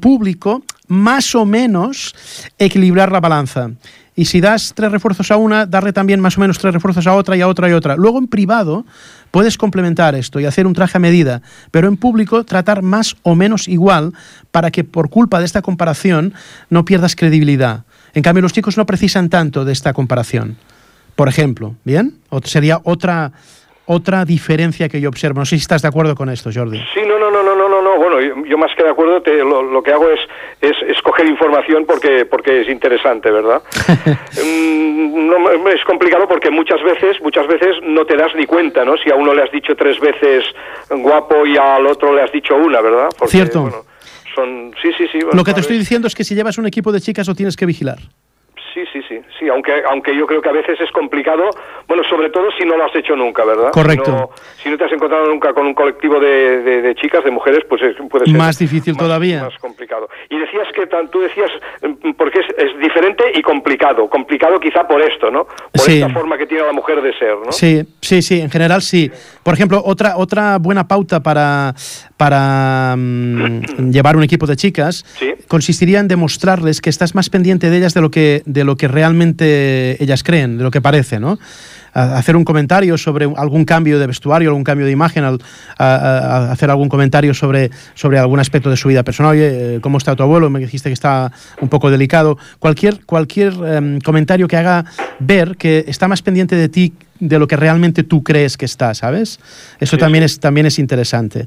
[0.00, 2.14] público, más o menos,
[2.58, 3.70] equilibrar la balanza.
[4.14, 7.14] Y si das tres refuerzos a una, darle también más o menos tres refuerzos a
[7.14, 7.96] otra y a otra y a otra.
[7.96, 8.84] Luego en privado
[9.30, 13.34] puedes complementar esto y hacer un traje a medida, pero en público tratar más o
[13.34, 14.12] menos igual
[14.50, 16.34] para que por culpa de esta comparación
[16.68, 17.84] no pierdas credibilidad.
[18.12, 20.58] En cambio, los chicos no precisan tanto de esta comparación.
[21.16, 22.14] Por ejemplo, ¿bien?
[22.30, 23.32] O sería otra,
[23.86, 25.40] otra diferencia que yo observo.
[25.40, 26.78] No sé si estás de acuerdo con esto, Jordi.
[26.94, 27.96] Sí, no, no, no, no, no, no, no.
[27.98, 30.20] Bueno, yo, yo más que de acuerdo, te, lo, lo que hago es,
[30.60, 33.62] es, es coger información porque, porque es interesante, ¿verdad?
[34.42, 38.96] Mm, no, es complicado porque muchas veces, muchas veces no te das ni cuenta, ¿no?
[38.96, 40.44] Si a uno le has dicho tres veces
[40.88, 43.08] guapo y al otro le has dicho una, ¿verdad?
[43.18, 43.62] Porque, Cierto.
[43.62, 43.84] bueno,
[44.34, 45.18] son, sí, sí, sí.
[45.20, 45.60] Lo que te vale.
[45.60, 47.98] estoy diciendo es que si llevas un equipo de chicas lo tienes que vigilar.
[48.72, 51.50] Sí, sí, sí, sí, aunque, aunque yo creo que a veces es complicado,
[51.86, 53.70] bueno, sobre todo si no lo has hecho nunca, ¿verdad?
[53.70, 54.04] Correcto.
[54.04, 54.30] Si no,
[54.62, 57.64] si no te has encontrado nunca con un colectivo de, de- de chicas, de mujeres,
[57.68, 59.42] pues es- puede ser Más difícil todavía.
[59.44, 60.08] Más complicado.
[60.30, 61.50] Y decías que tú decías,
[61.82, 65.44] mm, porque es, es diferente y complicado, complicado quizá por esto, ¿no?
[65.44, 66.00] Por Sí.
[66.00, 67.52] esta forma que tiene la mujer de ser, ¿no?
[67.52, 69.10] Sí, sí, sí, en general sí.
[69.42, 71.74] Por ejemplo, otra, otra buena pauta para,
[72.16, 75.32] para mm, llevar un equipo de chicas Sí.
[75.48, 78.88] consistiría en demostrarles que estás más pendiente de ellas de lo que, de lo que
[78.88, 81.38] realmente ellas creen, de lo que parece, ¿no?
[81.94, 85.40] A- hacer un comentario sobre algún cambio de vestuario, algún cambio de imagen, al-
[85.78, 89.32] a, a- a hacer algún comentario sobre, sobre algún aspecto de su vida personal.
[89.32, 90.48] Oye, eh, ¿cómo está tu abuelo?
[90.50, 92.38] Me dijiste que está un poco delicado.
[92.58, 94.84] Cualquier, cualquier em, comentario que haga
[95.18, 98.94] ver que está más pendiente de ti de lo que realmente tú crees que está,
[98.94, 99.38] ¿sabes?
[99.78, 101.46] Eso Sí, también, Es, también es interesante.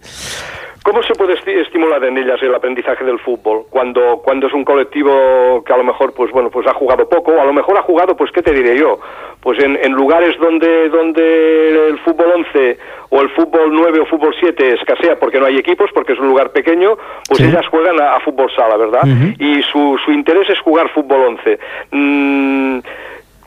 [0.86, 3.64] ¿Cómo se puede esti- estimular en ellas el aprendizaje del fútbol?
[3.72, 7.42] Cuando, cuando es un colectivo que a lo mejor, pues bueno, pues ha jugado poco,
[7.42, 9.00] a lo mejor ha jugado, pues qué te diré yo,
[9.42, 12.78] pues en, en lugares donde, donde el fútbol 11
[13.10, 16.28] o el fútbol 9 o fútbol 7 escasea porque no hay equipos, porque es un
[16.28, 16.96] lugar pequeño,
[17.28, 17.46] pues Sí.
[17.48, 19.02] ellas juegan a, a fútbol sala, ¿verdad?
[19.40, 21.60] Y su, su interés es jugar fútbol 11.
[21.94, 22.80] Mm,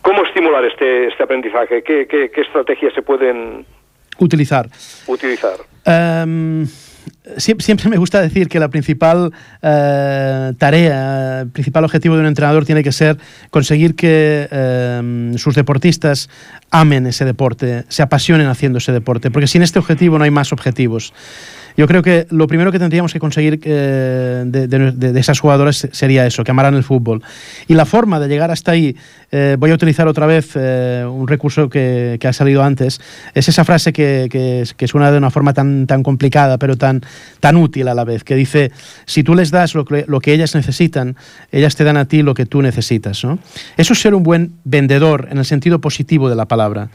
[0.03, 1.85] ¿Cómo estimular este, este aprendizaje?
[1.85, 3.65] ¿Qué, qué, qué estrategias se pueden
[4.19, 4.67] Utilizar.
[5.07, 5.55] utilizar?
[5.85, 6.67] Em,
[7.37, 12.65] siempre, me gusta decir que la principal eh, tarea, el principal objetivo de un entrenador
[12.65, 13.19] tiene que ser
[13.51, 16.29] conseguir que em, sus deportistas
[16.71, 20.53] amen ese deporte, se apasionen haciendo ese deporte, porque sin este objetivo no hay más
[20.53, 21.13] objetivos.
[21.79, 25.87] Yo creo que lo primero que tendríamos que conseguir eh, de, de- de- esas jugadoras
[25.93, 27.23] sería eso, que amaran el fútbol.
[27.69, 28.97] Y la forma de llegar hasta ahí,
[29.31, 33.01] eh, voy a utilizar otra vez eh, un recurso que, que ha salido antes,
[33.33, 37.01] es esa frase que, que, que suena de una forma tan, tan complicada, pero tan,
[37.39, 38.73] tan útil a la vez, que dice,
[39.07, 41.15] si tú les das lo que, lo que ellas necesitan,
[41.53, 43.23] ellas te dan a ti lo que tú necesitas.
[43.25, 43.39] ¿no?
[43.77, 46.89] Eso es ser un buen vendedor en el sentido positivo de la palabra.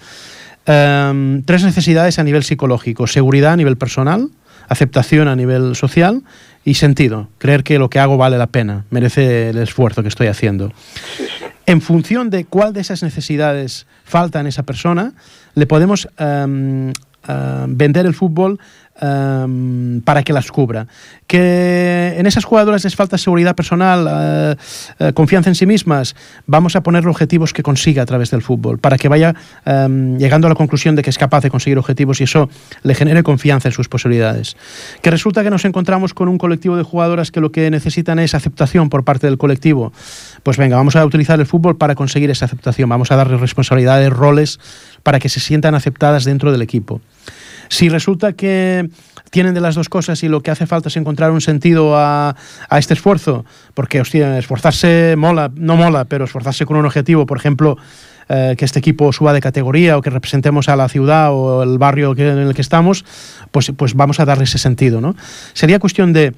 [0.65, 4.29] Em, tres necesidades a nivel psicológico, seguridad a nivel personal,
[4.67, 6.23] aceptación a nivel social
[6.65, 10.27] y sentido, creer que lo que hago vale la pena, merece el esfuerzo que estoy
[10.27, 10.71] haciendo.
[11.65, 15.13] En función de cuál de esas necesidades falta en esa persona,
[15.55, 16.93] le podemos em, em,
[17.67, 18.59] vender el fútbol
[18.99, 20.87] em, para que las cubra.
[21.27, 24.55] Que en esas jugadoras les falta seguridad personal, eh,
[24.99, 26.15] eh, confianza en sí mismas,
[26.45, 29.33] vamos a ponerle objetivos que consiga a través del fútbol, para que vaya
[29.65, 32.49] em, llegando a la conclusión de que es capaz de conseguir objetivos y eso
[32.83, 34.55] le genere confianza en sus posibilidades.
[35.01, 38.35] Que resulta que nos encontramos con un colectivo de jugadoras que lo que necesitan es
[38.35, 39.93] aceptación por parte del colectivo.
[40.43, 44.11] Pues venga, vamos a utilizar el fútbol para conseguir esa aceptación, vamos a darles responsabilidades,
[44.11, 44.59] roles,
[45.03, 47.01] para que se sientan aceptadas dentro del equipo.
[47.69, 48.89] Si resulta que
[49.31, 52.35] tienen de las dos cosas y lo que hace falta es encontrar un sentido a,
[52.69, 57.77] a este esfuerzo, porque esforzarse mola, no mola, pero esforzarse con un objetivo, por ejemplo,
[58.29, 61.77] eh, que este equipo suba de categoría o que representemos a la ciudad o el
[61.77, 63.03] barrio que, en el que estamos,
[63.51, 65.01] pues, pues vamos a darle ese sentido.
[65.01, 65.15] ¿no?
[65.53, 66.33] Sería cuestión de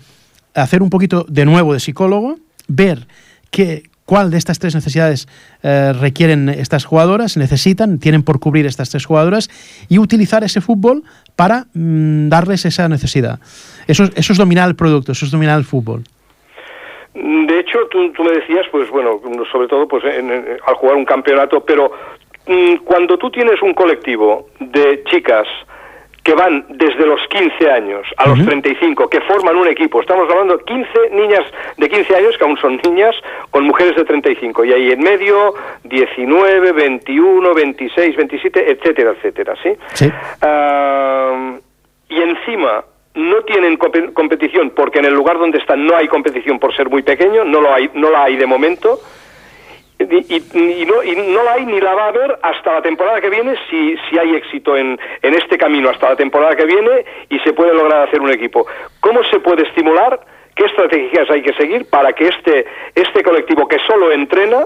[0.55, 3.07] hacer un poquito de nuevo de psicólogo, ver
[3.51, 5.28] qué, cuál de estas tres necesidades
[5.64, 9.49] eh, requieren estas jugadoras, necesitan, tienen por cubrir estas tres jugadoras
[9.89, 11.03] y utilizar ese fútbol
[11.36, 13.39] para mm, darles esa necesidad.
[13.88, 16.03] Eso, es dominar el producto, eso es dominar el fútbol.
[17.14, 20.32] De hecho, tú, me decías, pues bueno, sobre todo pues en-
[20.68, 21.91] al jugar un campeonato, pero
[22.47, 25.47] mm, cuando tú tienes un colectivo de chicas
[26.26, 30.57] que van desde los 15 años a los 35, que forman un equipo, estamos hablando
[30.57, 31.43] de 15 niñas
[31.78, 33.15] de 15 años, que aún son niñas,
[33.51, 35.53] con mujeres de 35, y ahí en medio
[35.84, 39.69] 19, 21, 26, 27, etcétera, etcétera, ¿sí?
[39.93, 40.11] Sí.
[42.09, 46.57] Y encima no tienen compe- competición porque en el lugar donde están no hay competición
[46.59, 48.99] por ser muy pequeño, no lo hay, no la hay de momento.
[49.97, 53.21] Y, y- no, y no la hay ni la va a haber hasta la temporada
[53.21, 57.05] que viene si, si hay éxito en, en este camino hasta la temporada que viene
[57.29, 58.67] y se puede lograr hacer un equipo.
[58.99, 60.19] ¿Cómo se puede estimular?
[60.55, 64.65] ¿Qué estrategias hay que seguir para que este, este colectivo que solo entrena,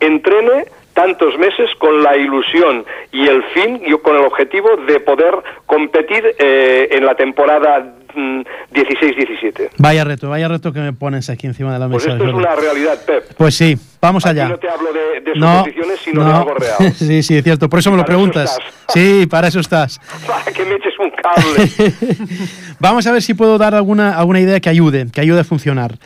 [0.00, 0.64] entrene
[0.94, 5.34] tantos meses con la ilusión y el fin y con el objetivo de poder
[5.66, 9.70] competir eh, en la temporada 16-17?
[9.78, 12.16] Vaya reto, vaya reto que me pones aquí encima de la Pues mesa.
[12.16, 13.34] esto es una realidad, Pep.
[13.36, 14.48] Pues sí, vamos Aquí allá.
[14.50, 16.92] no te hablo de, de No, suposiciones, sino de algo real.
[16.94, 17.68] sí, sí, es cierto.
[17.68, 18.58] Por eso me lo Para preguntas.
[18.94, 20.00] Sí, para eso estás.
[20.26, 21.92] Para que me eches un cable.
[22.80, 25.98] Vamos a ver si puedo dar alguna, alguna idea que ayude, que ayude a funcionar.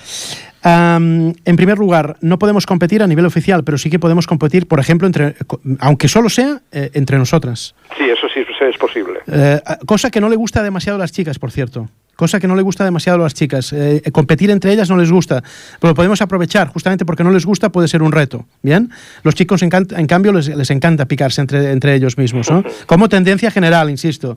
[0.63, 4.69] Am, en primer lugar, no podemos competir a nivel oficial, pero sí que podemos competir,
[4.69, 5.35] por ejemplo, entre,
[5.81, 7.75] aunque solo sea eh, entre nosotras.
[7.97, 9.21] Sí, eso sí es posible.
[9.27, 11.89] Eh, cosa que no le gusta demasiado a las chicas, por cierto.
[12.17, 13.73] Cosa que no le gusta demasiado a las chicas.
[13.73, 15.43] Eh, competir entre ellas no les gusta.
[15.81, 18.47] Pero podemos aprovechar, justamente porque no les gusta, puede ser un reto.
[18.63, 18.91] ¿Bien?
[19.23, 22.51] Los chicos, en, en cambio, les, les encanta picarse entre, entre ellos mismos.
[22.51, 22.63] ¿no?
[22.87, 24.37] Como tendencia general, insisto.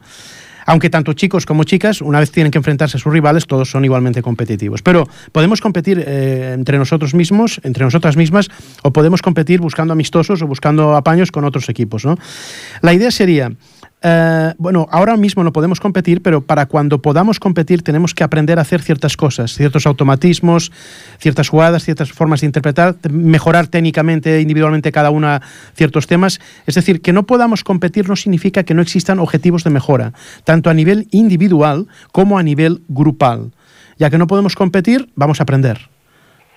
[0.66, 3.86] Aunque tanto chicos como chicas, una vez tienen que enfrentarse a sus rivales, todos son
[3.86, 4.82] igualmente competitivos.
[4.82, 8.50] Pero podemos competir eh, entre nosotros mismos, entre nosotras mismas,
[8.82, 12.06] o podemos competir buscando amistosos o buscando apaños con otros equipos.
[12.06, 12.18] ¿no?
[12.82, 13.52] La idea sería,
[14.08, 18.60] eh, bueno, ahora mismo no podemos competir, pero para cuando podamos competir tenemos que aprender
[18.60, 20.72] a hacer ciertas cosas, ciertos automatismos,
[21.18, 25.42] ciertas jugadas, ciertas formas de interpretar, mejorar técnicamente, individualmente cada una
[25.74, 26.40] ciertos temas.
[26.68, 30.70] Es decir, que no podamos competir no significa que no existan objetivos de mejora, tanto
[30.70, 33.54] a nivel individual como a nivel grupal.
[33.98, 35.95] Ya que no podemos competir, vamos a aprender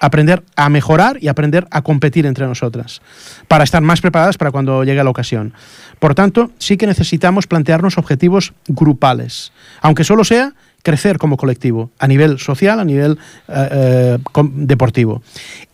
[0.00, 3.02] aprender a mejorar y aprender a competir entre nosotras,
[3.48, 5.52] para estar más preparadas para cuando llegue la ocasión.
[5.98, 12.06] Por tanto, sí que necesitamos plantearnos objetivos grupales, aunque solo sea crecer como colectivo, a
[12.06, 13.18] nivel social, a nivel
[13.48, 14.18] eh, eh,
[14.54, 15.22] deportivo.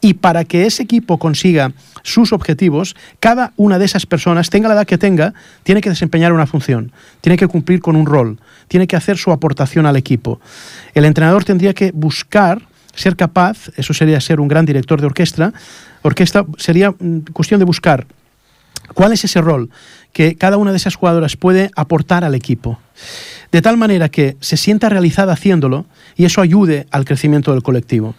[0.00, 1.72] Y para que ese equipo consiga
[2.02, 6.32] sus objetivos, cada una de esas personas, tenga la edad que tenga, tiene que desempeñar
[6.32, 10.40] una función, tiene que cumplir con un rol, tiene que hacer su aportación al equipo.
[10.94, 12.62] El entrenador tendría que buscar
[12.94, 15.52] ser capaz, eso sería ser un gran director de orquesta,
[16.02, 18.06] orquesta sería mm, cuestión de buscar
[18.94, 19.70] cuál es ese rol
[20.12, 22.78] que cada una de esas jugadoras puede aportar al equipo,
[23.50, 25.86] de tal manera que se sienta realizada haciéndolo
[26.16, 28.14] y eso ayude al crecimiento del colectivo.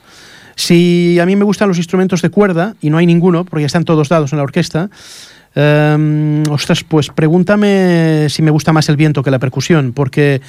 [0.56, 3.68] Si a mí me gustan los instrumentos de cuerda y no hay ninguno, porque ya
[3.68, 4.90] están todos dados en la orquesta,
[5.56, 10.42] eh, ostras, pues pregúntame si me gusta más el viento que la percusión, porque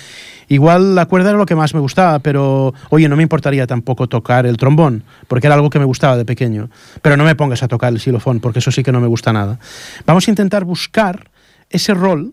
[0.48, 4.08] igual la cuerda era lo que más me gustaba, pero oye, no me importaría tampoco
[4.08, 6.68] tocar el trombón, porque era algo que me gustaba de pequeño.
[7.02, 9.32] Pero no me pongas a tocar el xilofón, porque eso sí que no me gusta
[9.32, 9.58] nada.
[10.04, 11.30] Vamos a intentar buscar
[11.70, 12.32] ese rol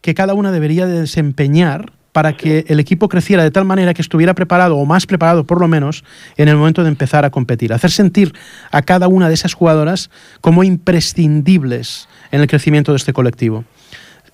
[0.00, 4.02] que cada una debería de desempeñar para que el equipo creciera de tal manera que
[4.02, 6.04] estuviera preparado, o más preparado por lo menos,
[6.36, 7.72] en el momento de empezar a competir.
[7.72, 8.32] Hacer sentir
[8.72, 13.64] a cada una de esas jugadoras como imprescindibles en el crecimiento de este colectivo.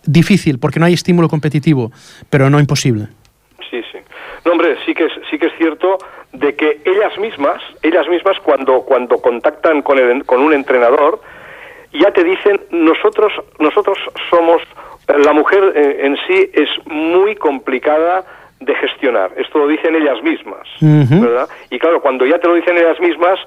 [0.05, 1.93] Difícil, porque no hay estímulo competitivo,
[2.31, 3.09] pero no imposible.
[3.71, 3.99] Sí, sí.
[4.45, 5.99] No, hombre, sí que es, sí que es cierto
[6.33, 11.21] de que ellas mismas, ellas mismas cuando, cuando contactan con, el, con un entrenador,
[11.93, 13.99] ya te dicen, nosotros, nosotros
[14.31, 14.63] somos,
[15.09, 18.25] la mujer eh, en sí es muy complicada
[18.61, 19.33] de gestionar.
[19.37, 20.67] Esto lo dicen ellas mismas.
[21.71, 23.39] Y claro, cuando ya te lo dicen ellas mismas,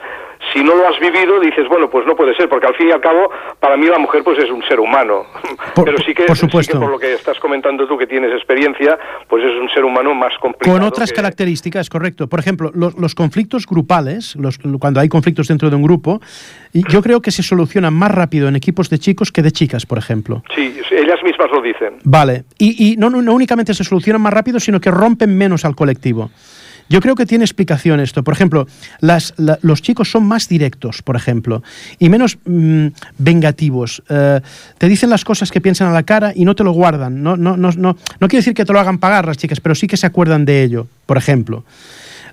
[0.53, 2.91] si no lo has vivido, dices, bueno, pues no puede ser, porque al fin y
[2.91, 3.29] al cabo,
[3.59, 5.23] para mí la mujer pues es un ser humano.
[5.75, 6.79] Por- Pero sí que, por sí que supuesto.
[6.79, 8.97] por lo que estás comentando tú, que tienes experiencia,
[9.27, 10.77] pues es un ser humano más complicado.
[10.77, 12.27] Con otras que- características, correcto.
[12.29, 16.21] Por ejemplo, los, los conflictos grupales, los- cuando hay conflictos dentro de un grupo,
[16.73, 19.97] yo creo que se solucionan más rápido en equipos de chicos que de chicas, por
[19.97, 20.43] ejemplo.
[20.55, 21.95] Sí, ellas mismas lo dicen.
[22.03, 22.43] Vale.
[22.57, 25.75] Y, y no, no, no únicamente se solucionan más rápido, sino que rompen menos al
[25.75, 26.29] colectivo.
[26.89, 28.23] Yo creo que tiene explicación esto.
[28.23, 28.67] Por ejemplo,
[29.61, 31.61] los chicos son más directos, por ejemplo,
[31.99, 32.87] y menos mm,
[33.19, 34.01] vengativos.
[34.09, 34.41] Eh,
[34.77, 37.21] te dicen las cosas que piensan a la cara y no te lo guardan.
[37.21, 39.75] No, no, no, no, no quiere decir que te lo hagan pagar las chicas, pero
[39.75, 41.63] sí que se acuerdan de ello, por ejemplo.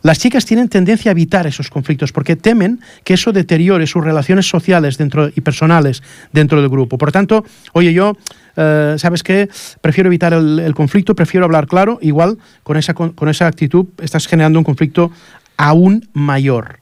[0.03, 4.49] Las chicas tienen tendencia a evitar esos conflictos porque temen que eso deteriore sus relaciones
[4.49, 6.99] sociales dentro, y personales dentro del grupo.
[6.99, 8.17] Por tanto, oye, yo,
[8.57, 9.49] eh, ¿sabes qué?
[9.81, 11.99] Prefiero evitar el, conflicto, prefiero hablar claro.
[12.03, 15.11] Igual, con esa, con, esa actitud, estás generando un conflicto
[15.57, 16.81] aún mayor.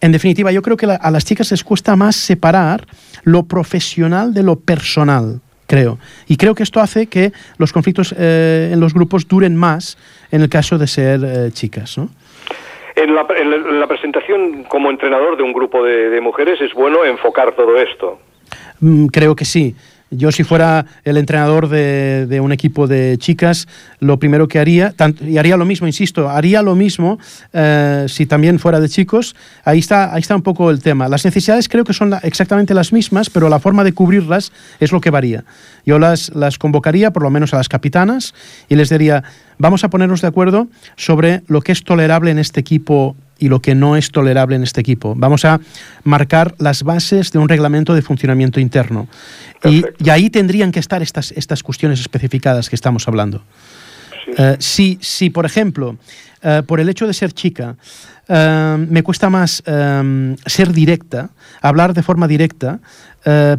[0.00, 2.86] En definitiva, yo creo que a las chicas les cuesta más separar
[3.24, 5.98] lo profesional de lo personal, creo.
[6.28, 9.98] Y creo que esto hace que los conflictos eh, en los grupos duren más
[10.30, 12.10] en el caso de ser eh, chicas, ¿no?
[13.02, 16.60] En la, en la- en la presentación como entrenador de un grupo de, de mujeres
[16.60, 18.18] es bueno enfocar todo esto.
[18.80, 19.74] Mm, creo que sí.
[20.10, 23.68] Yo si fuera el entrenador de, un equipo de chicas,
[24.00, 27.18] lo primero que haría, y haría lo mismo, insisto, haría lo mismo
[27.52, 31.08] eh, si también fuera de chicos, ahí está, ahí está un poco el tema.
[31.08, 34.50] Las necesidades creo que son exactamente las mismas, pero la forma de cubrirlas
[34.80, 35.44] es lo que varía.
[35.84, 38.34] Yo las, las convocaría, por lo menos a las capitanas,
[38.68, 39.24] y les diría,
[39.58, 43.60] vamos a ponernos de acuerdo sobre lo que es tolerable en este equipo y lo
[43.60, 45.14] que no es tolerable en este equipo.
[45.16, 45.60] Vamos a
[46.04, 49.08] marcar las bases de un reglamento de funcionamiento interno.
[49.64, 53.42] Y, ahí tendrían que estar estas, estas cuestiones especificadas que estamos hablando.
[54.24, 54.32] Sí.
[54.36, 55.96] Eh, si, si, por ejemplo,
[56.42, 57.76] eh, por el hecho de ser chica,
[58.28, 59.62] eh, me cuesta más
[60.46, 61.30] ser directa,
[61.62, 62.80] hablar de forma directa,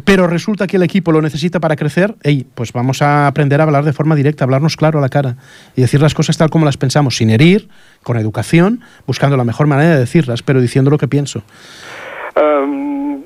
[0.04, 3.64] pero resulta que el equipo lo necesita para crecer, ey, pues vamos a aprender a
[3.64, 5.36] hablar de forma directa, hablarnos claro a la cara
[5.76, 7.68] y decir las cosas tal como las pensamos, sin herir,
[8.02, 11.42] con educación, buscando la mejor manera de decirlas, pero diciendo lo que pienso.
[12.36, 13.22] Um,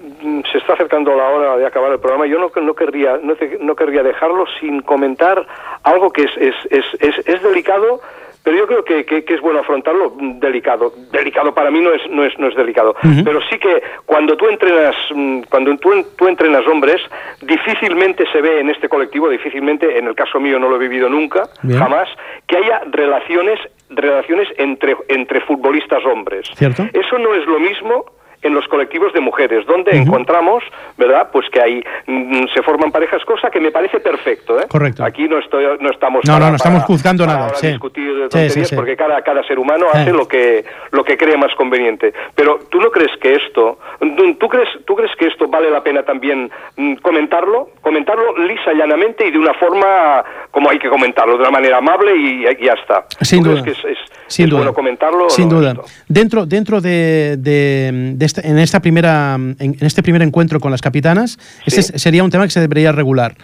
[0.50, 2.26] se está acercando la hora de acabar el programa.
[2.26, 5.46] Yo no, no, querría, no, no querría dejarlo sin comentar
[5.82, 8.00] algo que es, es, es, es, es delicado,
[8.42, 10.92] pero yo creo que, que- que es bueno afrontarlo delicado.
[11.12, 12.94] Delicado para mí no es, no es, no es delicado.
[13.24, 17.00] Pero sí que cuando tú entrenas, mm, cuando tú, tú entrenas hombres,
[17.42, 21.08] difícilmente se ve en este colectivo, difícilmente, en el caso mío no lo he vivido
[21.08, 21.78] nunca, Bien.
[21.78, 22.08] jamás,
[22.46, 23.60] que haya relaciones,
[23.96, 26.48] relaciones entre, entre futbolistas hombres.
[26.54, 26.84] ¿Cierto?
[26.92, 28.04] Eso no es lo mismo
[28.44, 30.62] en los colectivos de mujeres, donde encontramos,
[30.96, 31.28] ¿verdad?
[31.32, 34.66] Pues que ahí mm, se forman parejas, cosa que me parece perfecto, ¿eh?
[34.68, 35.02] Correcto.
[35.04, 37.66] Aquí no estoy, no estamos No, para- no, no estamos para- juzgando para nada, sí.
[37.68, 41.52] discutir Sí, sí, porque cada, cada ser humano hace lo que lo que cree más
[41.56, 42.12] conveniente.
[42.34, 45.82] Pero tú no crees que esto, tú- tú crees, tú crees que esto vale la
[45.82, 51.34] pena también mm, comentarlo, comentarlo lisa llanamente y de una forma como hay que comentarlo,
[51.34, 53.06] de una manera amable y, y ya está.
[53.22, 53.62] Sin ¿Tú duda.
[53.62, 54.60] crees que es, es- Sin es duda.
[54.60, 55.28] bueno comentarlo?
[55.30, 55.70] Sin no duda.
[55.72, 55.84] esto?
[56.08, 60.70] Dentro, dentro de, de- de esta- en, esta primera, en, en este primer encuentro con
[60.70, 61.92] las capitanas, este Sí.
[61.94, 63.36] es- sería un tema que se debería regular.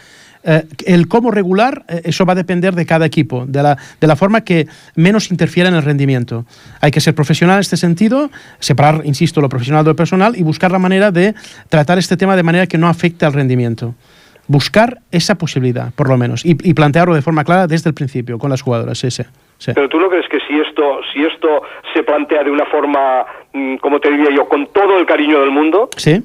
[0.43, 4.07] Eh, el cómo regular, eh, eso va a depender de cada equipo, de la, de
[4.07, 6.47] la forma que menos interfiera en el rendimiento.
[6.81, 10.43] Hay que ser profesional en este sentido, separar, insisto, lo profesional de lo personal y
[10.43, 11.35] buscar la manera de
[11.69, 13.95] tratar este tema de manera que no afecte al rendimiento.
[14.49, 18.39] Buscar esa posibilidad, por lo menos, y, y plantearlo de forma clara desde el principio
[18.39, 18.99] con las jugadoras.
[18.99, 19.09] Sí,
[19.61, 19.73] sí.
[19.75, 21.63] Pero tú no crees que si esto, si esto
[21.95, 25.51] se plantea de una forma, mm, como te diría yo, con todo el cariño del
[25.51, 26.21] mundo, ¿Sí?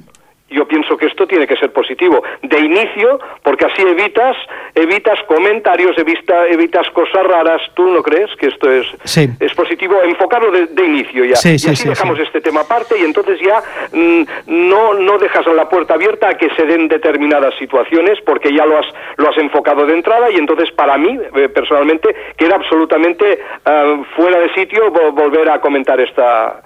[0.49, 2.23] Yo pienso que esto tiene que ser positivo.
[2.43, 4.37] De inicio porque así evitas
[4.75, 7.61] evitas comentarios evita, evitas cosas raras.
[7.73, 9.27] Tú no crees que esto es Sí.
[9.39, 11.35] es positivo enfocarlo de, de inicio ya.
[11.35, 14.23] Sí, y sí, así sí, dejamos este tema aparte y entonces ya mm,
[14.69, 18.77] no no dejas la puerta abierta a que se den determinadas situaciones porque ya lo
[18.77, 18.87] has
[19.17, 24.39] lo has enfocado de entrada y entonces para mí eh, personalmente queda absolutamente ah, fuera
[24.39, 26.61] de sitio vo- volver a comentar esta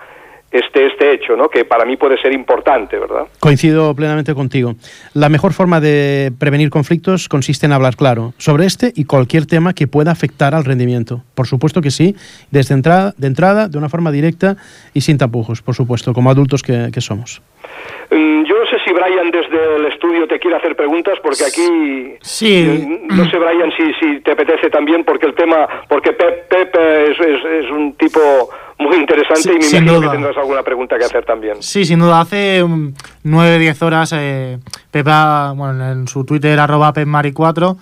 [0.52, 4.76] este este hecho no que para mí puede ser importante verdad Coincido plenamente contigo.
[5.14, 9.74] La mejor forma de prevenir conflictos consiste en hablar claro sobre este y cualquier tema
[9.74, 11.24] que pueda afectar al rendimiento.
[11.36, 12.16] Por supuesto que sí,
[12.52, 14.58] desde entrada, de entrada, de una forma directa
[14.94, 17.42] y sin tapujos, por supuesto, como adultos que, que somos.
[18.12, 22.16] Mm, Yo no sé si Brian desde el estudio te quiere hacer preguntas, porque aquí...
[22.22, 22.88] Sí.
[23.10, 25.68] Mm, No sé, Brian, si, si te apetece también, porque el tema...
[25.88, 28.20] Porque Pep, Pep eh, es, es- es un tipo
[28.80, 30.12] muy interesante Sí, y me sin imagino duda.
[30.12, 31.62] que tendrás alguna pregunta que hacer también.
[31.62, 32.22] Sí, sin duda.
[32.22, 34.58] Hace 9-10 horas, eh,
[34.90, 37.76] Pepa, bueno, en su Twitter, arroba PepMari4,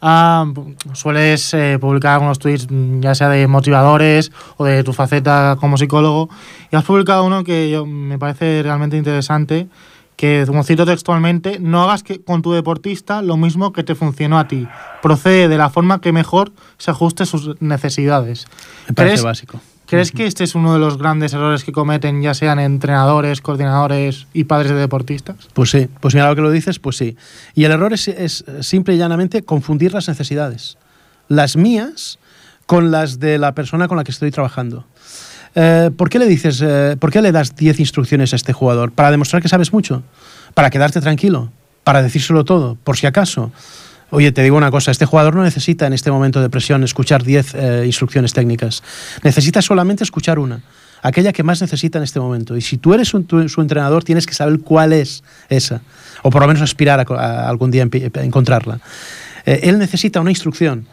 [0.00, 0.46] ah,
[0.92, 5.76] sueles eh, publicar algunos tweets, mm, ya sea de motivadores o de tu faceta como
[5.76, 6.28] psicólogo,
[6.70, 9.68] y has publicado uno que yo, me parece realmente interesante,
[10.16, 14.38] que, como cito textualmente, no hagas que, con tu deportista lo mismo que te funcionó
[14.38, 14.68] a ti.
[15.00, 18.46] Procede de la forma que mejor se ajuste sus necesidades.
[18.86, 19.60] Me parece ¿Crees- básico.
[19.90, 24.28] ¿Crees que este es uno de los grandes errores que cometen ya sean entrenadores, coordinadores
[24.32, 25.48] y padres de deportistas?
[25.52, 27.16] Pues sí, pues mira lo que lo dices, pues sí.
[27.56, 30.78] Y el error es, simple y llanamente confundir las necesidades.
[31.26, 32.20] Las mías
[32.66, 34.86] con las de la persona con la que estoy trabajando.
[35.56, 38.92] Eh, ¿Por qué le dices, eh, por qué le das 10 instrucciones a este jugador?
[38.92, 40.04] ¿Para demostrar que sabes mucho?
[40.54, 41.50] ¿Para quedarte tranquilo?
[41.82, 42.76] ¿Para decírselo todo?
[42.84, 43.50] Por si acaso.
[44.10, 47.22] Oye, te digo una cosa, este jugador no necesita en este momento de presión escuchar
[47.22, 48.82] 10 eh, instrucciones técnicas.
[49.22, 50.60] Necesita solamente escuchar una,
[51.00, 52.56] aquella que más necesita en este momento.
[52.56, 55.80] Y si tú eres su entrenador, tienes que saber cuál es esa,
[56.22, 58.80] o por lo menos aspirar a, algún día a encontrarla.
[59.46, 60.86] Eh, él necesita una instrucción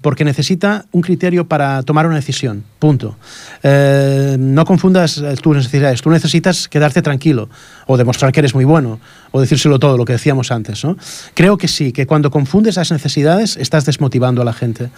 [0.00, 2.64] porque necesita un criterio para tomar una decisión.
[2.78, 3.16] Punto.
[3.62, 6.02] Eh, no confundas eh, tus necesidades.
[6.02, 7.48] Tú necesitas quedarte tranquilo
[7.86, 10.84] o demostrar que eres muy bueno o decírselo todo, lo que decíamos antes.
[10.84, 10.96] ¿no?
[11.34, 14.90] Creo que sí, que cuando confundes las necesidades estás desmotivando a la gente.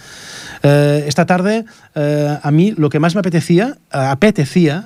[0.63, 1.65] Eh, esta tarde
[1.95, 4.85] eh, a mí lo que más me apetecía, apetecía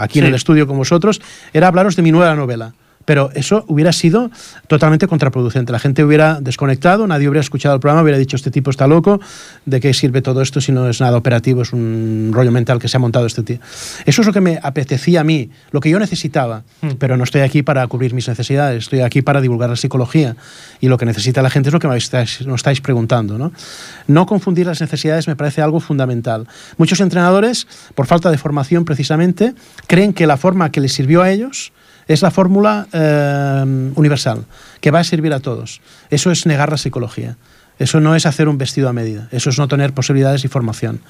[0.00, 1.20] aquí en el estudio con vosotros,
[1.52, 2.74] era hablaros de mi nueva novela.
[3.04, 4.30] Pero eso hubiera sido
[4.66, 5.72] totalmente contraproducente.
[5.72, 9.20] La gente hubiera desconectado, nadie hubiera escuchado el programa, hubiera dicho, este tipo está loco,
[9.66, 12.88] ¿de qué sirve todo esto si no es nada operativo, es un rollo mental que
[12.88, 13.58] se ha montado este tío?
[14.06, 16.62] Eso es lo que me apetecía a mí, lo que yo necesitaba,
[16.98, 20.36] pero no estoy aquí para cubrir mis necesidades, estoy aquí para divulgar la psicología
[20.80, 23.38] y lo que necesita la gente es lo que me estáis, nos estáis preguntando.
[23.38, 23.52] ¿no?
[24.06, 26.46] no confundir las necesidades me parece algo fundamental.
[26.76, 29.54] Muchos entrenadores, por falta de formación precisamente,
[29.86, 31.72] creen que la forma que les sirvió a ellos
[32.06, 34.44] es la fórmula eh, universal,
[34.80, 35.80] que va a servir a todos.
[36.10, 37.36] Eso es negar la psicología.
[37.78, 39.28] Eso no es hacer un vestido a medida.
[39.32, 41.00] Eso es no tener posibilidades y formación.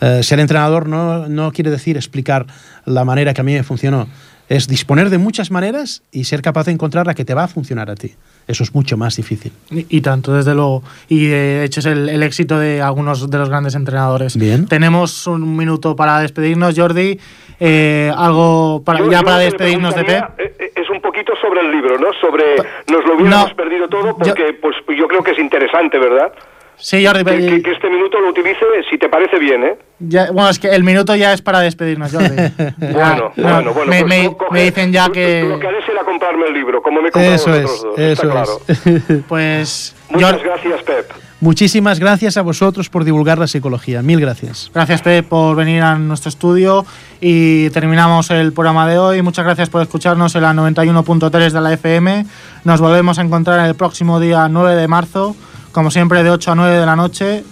[0.00, 2.46] Eh, ser entrenador no, no quiere decir explicar
[2.86, 4.08] la manera que a mí me funcionó.
[4.48, 7.48] Es disponer de muchas maneras y ser capaz de encontrar la que te va a
[7.48, 8.14] funcionar a ti.
[8.46, 9.52] Eso es mucho más difícil.
[9.70, 10.82] Y, y tanto, desde luego.
[11.08, 14.36] Y de hecho es el, el éxito de algunos de los grandes entrenadores.
[14.38, 14.66] Bien.
[14.66, 17.18] Tenemos un minuto para despedirnos, Jordi.
[17.60, 20.24] Eh, algo para, Yo- ya yo para despedirnos de Pep.
[20.38, 22.06] eh, eh, Es un poquito sobre el libro, ¿no?
[22.20, 22.56] Sobre
[22.90, 26.32] nos lo hubiéramos No, perdido todo yo- porque pues yo creo que es interesante, ¿verdad?
[26.80, 27.24] Sí, Jordi.
[27.24, 29.76] Que, que- que este minuto lo utilice si te parece bien, ¿eh?
[29.98, 32.36] ya- bueno, es que el minuto ya es para despedirnos, Jordi.
[32.78, 33.90] Bueno, no, bueno, bueno.
[33.90, 35.42] me, pues me- coge- me dicen ya que.
[35.48, 37.98] Lo que haré será comprarme el libro, como me he comprado Eso es, dos.
[37.98, 38.60] eso está claro.
[38.68, 39.22] es.
[39.28, 39.94] Pues.
[40.10, 41.10] Muchas Jor- gracias, Pep.
[41.40, 44.02] Muchísimas gracias a vosotros por divulgar la psicología.
[44.02, 44.70] Mil gracias.
[44.74, 46.84] Gracias, Pep, por venir a nuestro estudio
[47.20, 49.22] y terminamos el programa de hoy.
[49.22, 52.26] Muchas gracias por escucharnos en la 91.3 de la FM.
[52.64, 55.36] Nos volvemos a encontrar el próximo día 9 de marzo,
[55.78, 57.44] como siempre de 8 a 9 de la noche.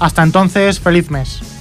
[0.00, 1.55] Hasta entonces, feliz mes.